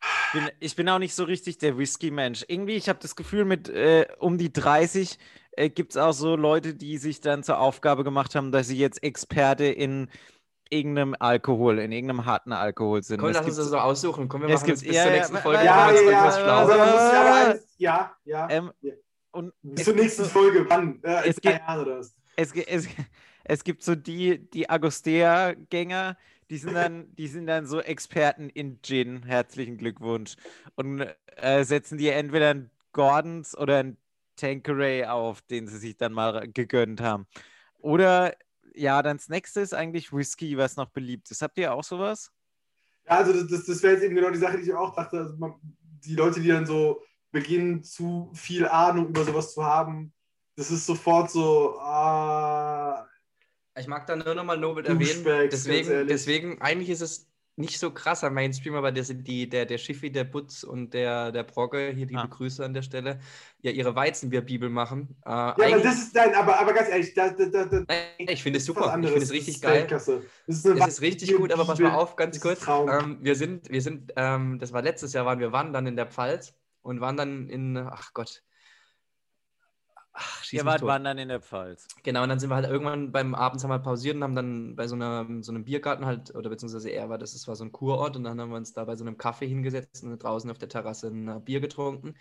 [0.00, 2.46] Ich bin, ich bin auch nicht so richtig der Whisky-Mensch.
[2.48, 5.18] Irgendwie, ich habe das Gefühl, mit äh, um die 30
[5.52, 8.78] äh, gibt es auch so Leute, die sich dann zur Aufgabe gemacht haben, dass sie
[8.78, 10.08] jetzt Experte in
[10.70, 13.18] irgendeinem Alkohol, in irgendeinem harten Alkohol sind.
[13.20, 14.28] Komm, Das lass uns das so aussuchen.
[14.28, 15.64] Komm, wir Es machen das bis ja, zur nächsten Folge.
[15.64, 15.90] Ja,
[17.78, 18.46] ja, ja.
[18.46, 18.48] Also.
[18.48, 18.72] Ähm,
[19.32, 20.66] und Bis zur nächsten so- Folge.
[20.68, 21.02] Wann?
[21.02, 21.60] Äh, Es gibt-
[22.36, 22.88] es, es,
[23.44, 26.16] es gibt so die, die Agostea-Gänger,
[26.50, 29.22] die sind dann, die sind dann so Experten in Gin.
[29.24, 30.36] Herzlichen Glückwunsch.
[30.74, 33.96] Und äh, setzen dir entweder einen Gordons oder einen
[34.42, 37.26] Tanqueray auf, den sie sich dann mal gegönnt haben.
[37.78, 38.34] Oder
[38.74, 41.42] ja, dann das nächste ist eigentlich Whisky, was noch beliebt ist.
[41.42, 42.32] Habt ihr auch sowas?
[43.06, 45.18] Ja, also das, das, das wäre jetzt eben genau die Sache, die ich auch dachte.
[45.18, 45.54] Also man,
[46.04, 50.12] die Leute, die dann so beginnen, zu viel Ahnung über sowas zu haben,
[50.56, 53.08] das ist sofort so, ah,
[53.78, 55.48] Ich mag da nur nochmal Nobel erwähnen.
[55.50, 60.10] Deswegen, deswegen, eigentlich ist es nicht so krasser Mainstream, aber sind die, der, der Schiffi,
[60.10, 62.26] der Butz und der, der Brogge, hier die Ah.
[62.26, 63.20] Grüße an der Stelle,
[63.60, 65.16] ja ihre Weizenbierbibel machen.
[65.24, 67.84] Äh, ja, aber das ist nein, aber, aber ganz ehrlich, da, da, da, da,
[68.18, 68.86] ich finde es super.
[68.86, 69.86] Ich finde es richtig ist geil.
[69.88, 72.66] Das ist, Es ist richtig gut, aber pass mal auf, ganz kurz.
[72.66, 76.06] Ähm, wir sind, wir sind, ähm, das war letztes Jahr, waren wir wandern in der
[76.06, 78.42] Pfalz und waren dann in, ach Gott.
[80.14, 81.88] Ach, Ihr wart wandern in der Pfalz.
[82.02, 84.34] Genau, und dann sind wir halt irgendwann beim Abends haben wir halt pausiert und haben
[84.34, 87.56] dann bei so, einer, so einem Biergarten halt, oder beziehungsweise er war das, das war
[87.56, 90.22] so ein Kurort und dann haben wir uns da bei so einem Kaffee hingesetzt und
[90.22, 92.14] draußen auf der Terrasse ein Bier getrunken.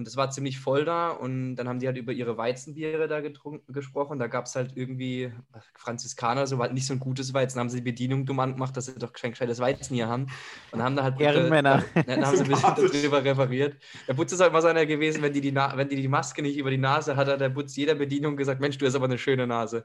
[0.00, 3.20] Und es war ziemlich voll da und dann haben die halt über ihre Weizenbiere da
[3.20, 4.18] getrunken, gesprochen.
[4.18, 5.30] Da gab es halt irgendwie
[5.74, 7.58] Franziskaner, so war halt nicht so ein gutes Weizen.
[7.58, 10.28] Dann haben sie die Bedienung dumm angemacht, dass sie doch kein gescheites Weizen hier haben.
[10.70, 11.84] Und haben da halt Ehrenmänner.
[11.94, 13.76] Ja, dann haben sie ein bisschen darüber referiert.
[14.08, 16.40] Der Butz ist halt so einer gewesen, wenn die die, Na wenn die die Maske
[16.40, 19.04] nicht über die Nase hat, hat der Butz jeder Bedienung gesagt, Mensch, du hast aber
[19.04, 19.84] eine schöne Nase.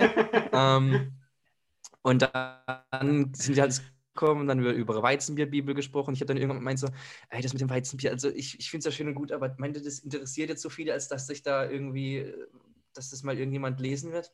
[0.54, 1.12] ähm,
[2.00, 3.82] und dann sind die halt
[4.14, 6.14] gekommen dann über, über Weizenbierbibel gesprochen.
[6.14, 6.88] Ich habe dann irgendwann gemeint so,
[7.30, 9.54] ey, das mit dem Weizenbier, also ich, ich finde es ja schön und gut, aber
[9.58, 12.46] meinte, das interessiert jetzt so viele, als dass sich da irgendwie, äh,
[12.94, 14.32] dass das mal irgendjemand lesen wird.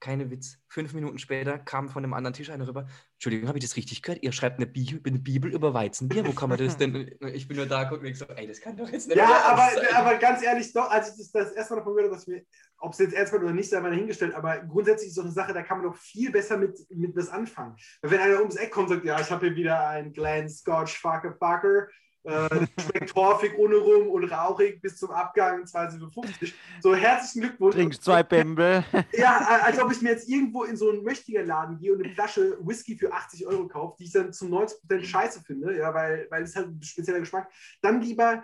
[0.00, 0.56] Keine Witz.
[0.66, 2.86] Fünf Minuten später kam von einem anderen Tisch einer rüber.
[3.14, 4.22] Entschuldigung, habe ich das richtig gehört?
[4.22, 6.26] Ihr schreibt eine Bibel, eine Bibel über Weizenbier.
[6.26, 6.90] Wo kann man das denn?
[7.34, 9.70] Ich bin nur da, guck mir so, ey, das kann doch jetzt nicht Ja, aber,
[9.74, 9.94] sein.
[9.94, 12.42] aber ganz ehrlich, doch, als ich das, das erste Mal davon gehört habe, dass mir,
[12.78, 15.30] ob es jetzt ernst wird oder nicht, sei mal dahingestellt, aber grundsätzlich ist so eine
[15.30, 17.76] Sache, da kann man doch viel besser mit, mit was anfangen.
[18.00, 20.48] Weil wenn einer ums Eck kommt und sagt, ja, ich habe hier wieder ein Glen
[20.48, 21.88] Scotch Fucker Fucker,
[22.24, 26.52] äh, schmeckt torfig ohne rum und rauchig bis zum Abgang 2,50.
[26.82, 27.74] So, herzlichen Glückwunsch.
[27.74, 28.84] Trinkst zwei Bämbel.
[29.12, 32.58] Ja, als ob ich mir jetzt irgendwo in so einen Möchtigerladen gehe und eine Flasche
[32.60, 36.42] Whisky für 80 Euro kaufe, die ich dann zu 90% scheiße finde, ja, weil, weil
[36.42, 37.50] es halt ein spezieller Geschmack.
[37.82, 38.42] Dann lieber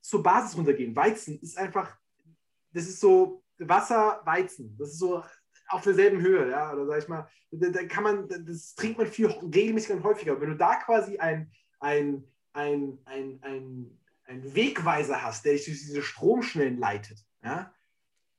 [0.00, 0.94] zur Basis runtergehen.
[0.94, 1.96] Weizen ist einfach,
[2.72, 4.76] das ist so Wasser, Weizen.
[4.78, 5.22] Das ist so
[5.68, 9.06] auf derselben Höhe, ja, oder sag ich mal, da, da kann man, das trinkt man
[9.06, 10.40] viel regelmäßiger und häufiger.
[10.40, 11.50] Wenn du da quasi ein,
[11.80, 12.24] ein,
[12.56, 17.72] ein, ein, ein, ein Wegweiser hast, der dich durch diese Stromschnellen leitet, ja,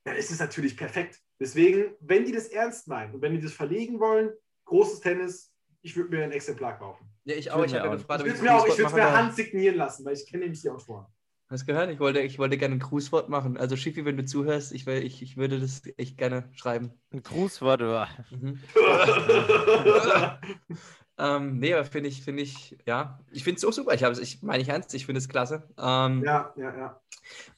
[0.04, 1.20] dann ist es natürlich perfekt.
[1.40, 4.30] Deswegen, wenn die das ernst meinen und wenn die das verlegen wollen,
[4.64, 5.52] großes Tennis,
[5.82, 7.08] ich würde mir ein Exemplar kaufen.
[7.24, 7.64] Ja, ich auch.
[7.64, 7.98] Ich mir habe ja auch.
[7.98, 9.22] gefragt, Ich würde es mir auch, ich würde es mir machen darf.
[9.24, 11.06] handsignieren lassen, weil ich kenne nämlich die Autoren.
[11.50, 11.90] Hast du gehört?
[11.90, 13.56] Ich wollte, ich wollte gerne ein Grußwort machen.
[13.56, 16.92] Also Schiffi, wenn du zuhörst, ich, ich, ich würde das echt gerne schreiben.
[17.10, 17.80] Ein Grußwort.
[17.80, 18.08] oder?
[18.30, 18.60] Mhm.
[21.18, 23.92] ähm, nee, aber finde ich, finde ich, ja, ich finde es auch super.
[23.94, 25.68] Ich habe es, ich meine ich ernst, ich finde es klasse.
[25.76, 27.00] Ähm, ja, ja, ja.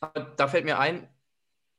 [0.01, 1.09] aber Da fällt mir ein,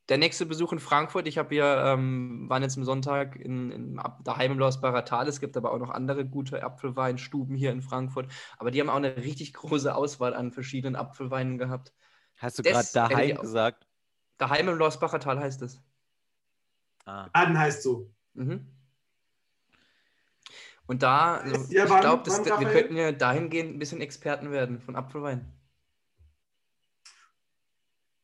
[0.09, 1.27] der nächste Besuch in Frankfurt.
[1.27, 5.27] Ich habe hier, ähm, waren jetzt am Sonntag in, in, daheim im Lausbarer Tal.
[5.27, 8.27] Es gibt aber auch noch andere gute Apfelweinstuben hier in Frankfurt.
[8.57, 11.93] Aber die haben auch eine richtig große Auswahl an verschiedenen Apfelweinen gehabt.
[12.37, 13.41] Hast du gerade daheim auch.
[13.41, 13.87] gesagt?
[14.37, 15.81] Daheim im Lausbacher Tal heißt es.
[17.05, 17.29] Ah.
[17.33, 18.11] Laden heißt so.
[18.33, 18.67] Mhm.
[20.91, 24.97] Und da, also, Ja, ich glaube, wir könnten ja dahingehend ein bisschen Experten werden von
[24.97, 25.45] Apfelwein.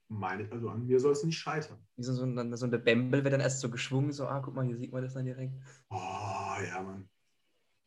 [0.10, 1.78] Meine, also an mir soll es nicht scheitern.
[1.96, 4.54] Wie so, so, ein- so eine Bembel wird dann erst so geschwungen, so, ah, guck
[4.54, 5.54] mal, hier sieht man das dann direkt.
[5.90, 5.96] Oh,
[6.62, 7.08] ja, Mann.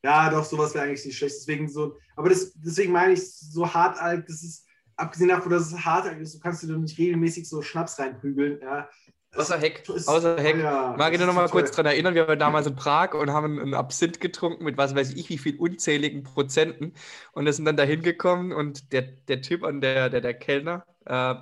[0.03, 1.37] Ja, doch, sowas wäre eigentlich nicht schlecht.
[1.37, 4.67] Deswegen so, aber das, deswegen meine ich, so Hartalk, das ist,
[4.97, 8.61] abgesehen davon, dass es Hartalk ist, du kannst dir doch nicht regelmäßig so Schnaps reinprügeln.
[8.63, 8.89] Ja.
[9.37, 10.57] Außer Heck, außer Heck.
[10.57, 10.95] teuer.
[10.97, 13.61] Mag ich nur noch mal kurz dran erinnern, wir waren damals in Prag und haben
[13.61, 16.95] einen Absinth getrunken mit was weiß ich wie viel unzähligen Prozenten
[17.33, 20.85] und wir sind dann da hingekommen und der, der Typ an der, der, der Kellner,
[21.07, 21.37] äh,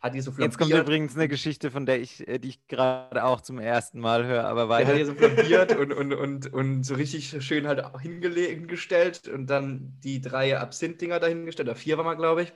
[0.00, 0.86] hat hier so Jetzt kommt flambiert.
[0.86, 4.44] übrigens eine Geschichte, von der ich, äh, die ich gerade auch zum ersten Mal höre,
[4.44, 4.94] aber Der hat weiter.
[4.94, 9.98] hier so flambiert und, und, und, und so richtig schön halt auch hingestellt und dann
[10.04, 12.52] die drei Absinth-Dinger dahingestellt, oder vier war mal, glaube ich.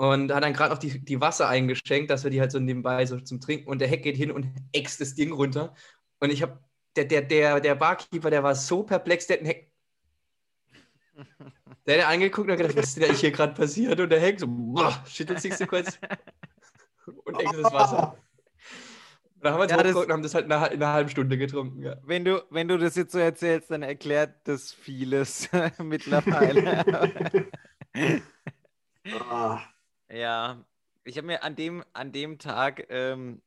[0.00, 3.04] Und hat dann gerade noch die, die Wasser eingeschenkt, dass wir die halt so nebenbei
[3.04, 3.68] so zum Trinken.
[3.68, 5.74] Und der Heck geht hin und äxt das Ding runter.
[6.20, 6.58] Und ich habe,
[6.96, 9.70] der, der, der, der Barkeeper, der war so perplex, der hat den Heck.
[11.86, 13.98] Der hat angeguckt und hat gedacht, was ist denn eigentlich hier gerade passiert?
[13.98, 15.98] Und der Heck so, boah, schüttelt sich so kurz
[17.24, 18.16] und äxt das Wasser.
[19.34, 20.92] Und dann haben wir uns Ja, das- und haben das halt in einer, in einer
[20.92, 21.82] halben Stunde getrunken.
[21.82, 21.96] Ja.
[22.04, 25.48] Wenn du, wenn du das jetzt so erzählst, dann erklärt das vieles
[25.82, 26.84] mittlerweile.
[29.28, 29.60] Ah,
[30.10, 30.64] ja,
[31.04, 33.42] ich habe mir an dem, an dem Tag, ähm,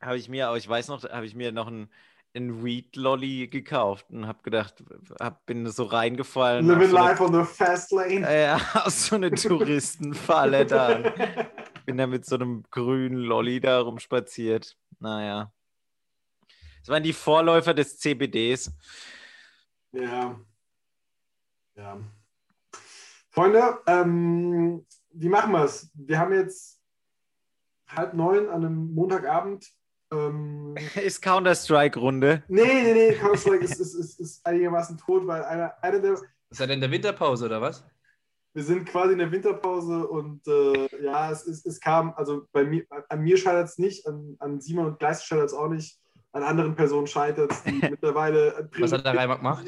[0.00, 1.90] habe ich mir, aber ich weiß noch, habe ich mir noch ein,
[2.34, 4.82] ein Weed-Lolly gekauft und habe gedacht,
[5.18, 6.66] hab, bin so reingefallen.
[6.66, 8.26] living so eine- life on the fast lane.
[8.26, 10.98] Äh, Ja, aus so einer Touristenfalle da.
[11.86, 14.76] Bin da mit so einem grünen Lolli da rumspaziert.
[15.00, 15.52] Naja.
[16.80, 18.70] Das waren die Vorläufer des CBDs.
[19.92, 20.38] Ja.
[21.74, 22.00] Ja.
[23.30, 25.90] Freunde, ähm, wie machen wir es?
[25.94, 26.80] Wir haben jetzt
[27.88, 29.66] halb neun an einem Montagabend.
[30.12, 32.42] Ähm, Ist Counter-Strike-Runde.
[32.48, 36.14] nee, nee, nee, Counter-Strike ist, ist, ist, ist einigermaßen tot, weil einer, einer der.
[36.50, 37.84] Ist er denn in der Winterpause oder was?
[38.52, 42.64] Wir sind quasi in der Winterpause und äh, ja, es, es, es kam, also bei
[42.64, 46.00] mir, an mir scheitert es nicht, an, an Simon und Gleis scheitert es auch nicht,
[46.32, 49.64] an anderen Personen scheitert es, die mittlerweile Was hat der Reimer gemacht?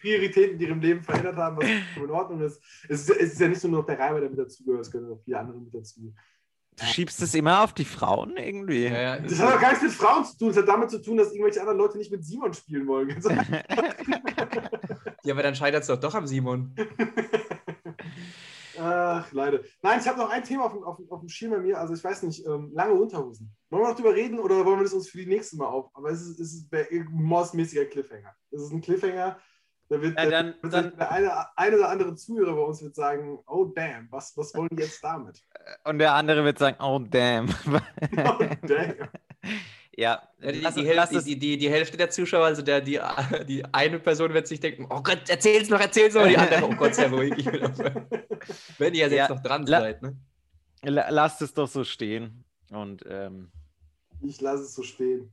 [0.00, 1.66] Prioritäten in ihrem Leben verändert haben, was
[2.02, 2.60] in Ordnung ist.
[2.88, 5.12] Es ist, es ist ja nicht nur noch der Reimer, der mit dazugehört, es gehören
[5.12, 6.12] auch viele andere mit dazu.
[6.76, 8.86] Du schiebst es immer auf die Frauen irgendwie.
[8.86, 11.00] Ja, ja, Das hat auch gar nichts mit Frauen zu tun, es hat damit zu
[11.00, 13.10] tun, dass irgendwelche anderen Leute nicht mit Simon spielen wollen.
[15.22, 16.74] ja, aber dann scheitert es doch doch am Simon.
[18.76, 19.60] Ach, leider.
[19.82, 21.78] Nein, ich habe noch ein Thema auf, dem- auf, auf dem Schirm bei mir.
[21.78, 23.54] Also ich weiß nicht, ähm, lange Unterhosen.
[23.70, 25.90] Wollen wir noch drüber reden oder wollen wir das uns für die nächste Mal auf?
[25.94, 28.34] Aber es ist, es ist ein mordsmäßiger Cliffhanger.
[28.54, 29.38] Es ist ein Cliffhanger.
[29.88, 32.82] Da wird, Ja, der, dann- wird dann- der eine, eine oder andere Zuhörer bei uns
[32.82, 35.42] wird sagen, oh damn, was, was wollen die jetzt damit?
[35.84, 37.48] Und der andere wird sagen, oh damn.
[38.16, 38.94] Oh damn.
[39.96, 42.98] ja, die, lass, die, lass die, die, die Hälfte der Zuschauer, also der, die,
[43.48, 46.26] die eine Person wird sich denken, oh Gott, erzähl's noch, erzähl's noch.
[46.26, 47.34] Die andere, oh Gott, sei ruhig.
[47.36, 48.06] Ich will aufhören.
[48.78, 50.16] Wenn ihr jetzt Ja, noch dran la- seid, ne?
[50.82, 52.44] la- lasst es doch so stehen.
[52.70, 53.50] Und ähm,
[54.22, 55.30] Ich lasse es so stehen.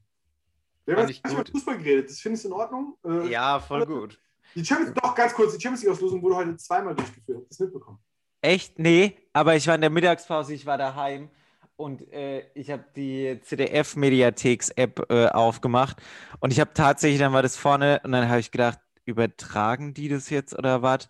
[0.86, 1.46] Wir haben ich jetzt über.
[1.46, 2.10] Fußball geredet.
[2.10, 2.98] Das finde ich in Ordnung.
[3.06, 4.20] Äh, ja, voll gut.
[4.56, 7.38] Die Champions, doch, ganz kurz, die Champions League-Auslosung wurde heute zweimal durchgeführt.
[7.38, 8.00] Habt ihr das mitbekommen?
[8.42, 8.80] Echt?
[8.80, 11.30] Nee, aber ich war in der Mittagspause, ich war daheim
[11.76, 15.98] und äh, ich habe die CDF-Mediatheks-App äh, aufgemacht
[16.40, 20.10] und ich habe tatsächlich, dann war das vorne und dann habe ich gedacht, übertragen die
[20.10, 21.08] das jetzt oder was?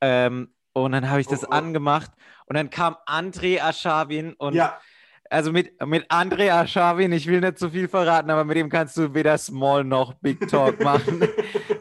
[0.00, 1.54] Ähm, und dann habe ich das Oh, oh.
[1.54, 2.10] angemacht
[2.46, 4.80] und dann kam André Aschawin und ja,
[5.32, 8.96] also mit, mit André Aschawin, ich will nicht zu viel verraten, aber mit dem kannst
[8.98, 11.26] du weder Small noch Big Talk machen.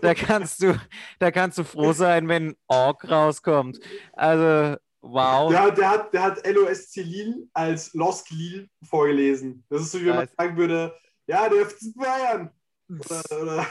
[0.02, 0.80] da kannst du,
[1.20, 3.80] da kannst du froh sein, wenn Ork rauskommt.
[4.14, 5.52] Also, wow.
[5.52, 9.66] Der, der, hat, der hat LOSC Lille als Losk Lille vorgelesen.
[9.70, 10.96] Das ist so, wie wenn man sagen würde,
[11.28, 12.52] ja, der FC Bayern.
[12.90, 13.68] Oder, oder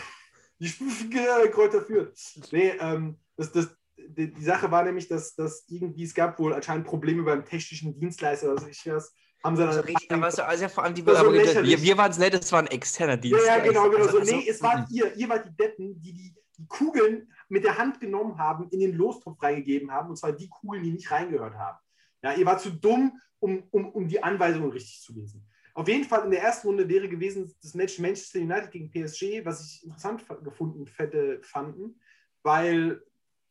[0.58, 2.18] die Kräuter führt.
[2.52, 6.52] Nee, ähm, das, das, die, die Sache war nämlich, dass, dass irgendwie, es gab wohl
[6.52, 8.50] anscheinend Probleme beim technischen Dienstleister.
[8.50, 11.04] Also ich was, haben sie dann Also, richtig, aber war- also ja, vor allem die
[11.04, 13.46] Das war so wir, wir waren es nicht, es war ein externer Ja, Dienst.
[13.46, 14.18] ja, genau, genau so.
[14.18, 17.78] Also, Nee, es wart ihr, ihr wart die Deppen, die, die die Kugeln mit der
[17.78, 21.54] Hand genommen haben, in den Lostopf reingegeben haben, und zwar die Kugeln, die nicht reingehört
[21.54, 21.78] haben.
[22.22, 25.48] Ja, ihr wart zu dumm, um, um, um die Anweisungen richtig zu lesen.
[25.72, 29.42] Auf jeden Fall in der ersten Runde wäre gewesen das Match Manchester United gegen PSG,
[29.42, 31.98] was ich interessant gefunden fette, fanden,
[32.42, 33.02] weil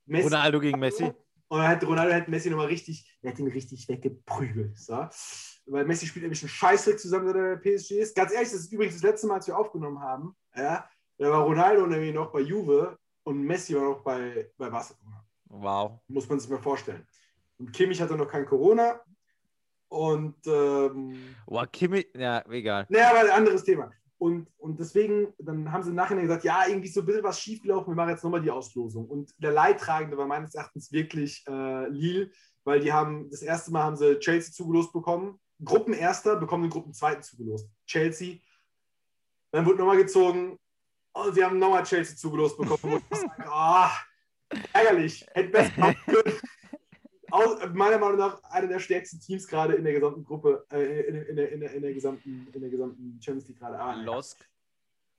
[0.05, 1.05] Messi Ronaldo gegen Messi.
[1.05, 1.15] und
[1.57, 4.77] dann hat Ronaldo hat Messi nochmal richtig, er hat ihn richtig weggeprügelt.
[4.77, 5.07] So.
[5.71, 8.15] Weil Messi spielt nämlich einen Scheißdreck zusammen, seit er bei PSG ist.
[8.15, 10.35] Ganz ehrlich, das ist übrigens das letzte Mal, als wir aufgenommen haben.
[10.55, 15.23] Ja, da war Ronaldo nämlich noch bei Juve und Messi war noch bei, bei Barcelona.
[15.45, 15.99] Wow.
[16.07, 17.05] Muss man sich mal vorstellen.
[17.57, 19.01] Und Kimmich hatte noch kein Corona.
[19.89, 22.85] Und ähm, Wow, Kimi, ja, egal.
[22.89, 23.91] naja, aber ein anderes Thema.
[24.19, 27.39] Und, und deswegen, dann haben sie im Nachhinein gesagt, ja, irgendwie so ein bisschen was
[27.39, 29.07] schiefgelaufen, wir machen jetzt nochmal die Auslosung.
[29.07, 32.29] Und der Leidtragende war meines Erachtens wirklich äh, Lille,
[32.65, 35.39] weil die haben, das erste Mal haben sie Chelsea zugelost bekommen.
[35.63, 37.69] Gruppenerster bekommen den Gruppenzweiten zugelost.
[37.85, 38.37] Chelsea.
[39.51, 40.57] Dann wurde nochmal gezogen
[41.13, 43.01] und sie haben nochmal Chelsea zugelost bekommen.
[43.51, 43.91] Ah,
[44.73, 45.25] ärgerlich.
[45.33, 46.39] Hätte besser können.
[47.31, 51.15] Aus, meiner Meinung nach einer der stärksten Teams gerade in der gesamten Gruppe, äh, in,
[51.15, 53.79] in, der, in, der, in, der gesamten, in der gesamten Champions League gerade.
[53.79, 54.49] Ah, Lost.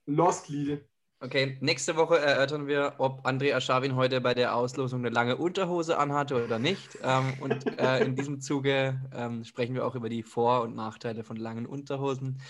[0.07, 0.89] Lost Lille.
[1.23, 5.99] Okay, nächste Woche erörtern wir, ob André Aschawin heute bei der Auslosung eine lange Unterhose
[5.99, 6.99] anhatte oder nicht.
[7.03, 11.23] Ähm, und äh, in diesem Zuge ähm, sprechen wir auch über die Vor- und Nachteile
[11.23, 12.41] von langen Unterhosen.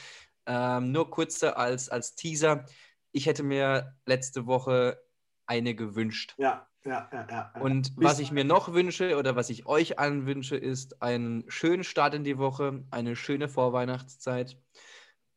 [0.46, 2.64] Ähm, nur kurze als, als Teaser.
[3.10, 5.02] Ich hätte mir letzte Woche
[5.46, 6.36] eine gewünscht.
[6.38, 7.52] Ja, ja, ja, ja.
[7.52, 7.60] ja.
[7.60, 11.82] Und was ich mir noch wünsche oder was ich euch allen wünsche, ist einen schönen
[11.82, 14.56] Start in die Woche, eine schöne Vorweihnachtszeit.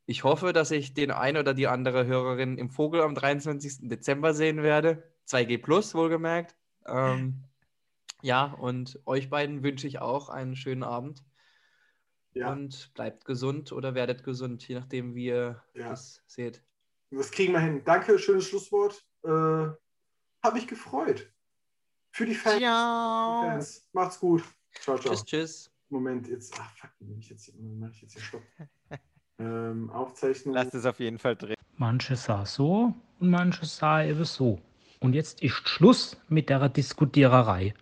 [0.06, 3.88] Ich hoffe, dass ich den ein oder die andere Hörerin im Vogel am 23.
[3.90, 5.04] Dezember sehen werde.
[5.28, 6.56] 2G Plus, wohlgemerkt.
[6.86, 7.44] Ähm,
[8.22, 11.24] ja, und euch beiden wünsche ich auch einen schönen Abend.
[12.34, 15.90] ja, Und bleibt gesund oder werdet gesund, je nachdem, wie ihr Ja.
[15.90, 16.62] das seht.
[17.12, 17.82] das kriegen wir hin.
[17.86, 19.06] Danke, schönes Schlusswort.
[19.24, 19.30] Äh,
[20.42, 21.32] Hab mich gefreut.
[22.12, 22.58] Für die Fans.
[22.60, 23.44] Ciao.
[23.44, 23.90] Fans.
[23.94, 24.44] Macht's gut.
[24.82, 25.14] Ciao, ciao.
[25.14, 25.72] Tschüss, tschüss.
[25.90, 26.54] Moment, jetzt.
[26.60, 28.42] Ach, fuck, nehme ich jetzt mach ich jetzt hier Stopp.
[29.40, 30.54] ähm, Aufzeichnung.
[30.56, 31.56] Lass es auf jeden Fall drehen.
[31.78, 34.60] Manche sah so und manche sah eben so.
[35.00, 37.74] Und jetzt ist Schluss mit der Diskutiererei.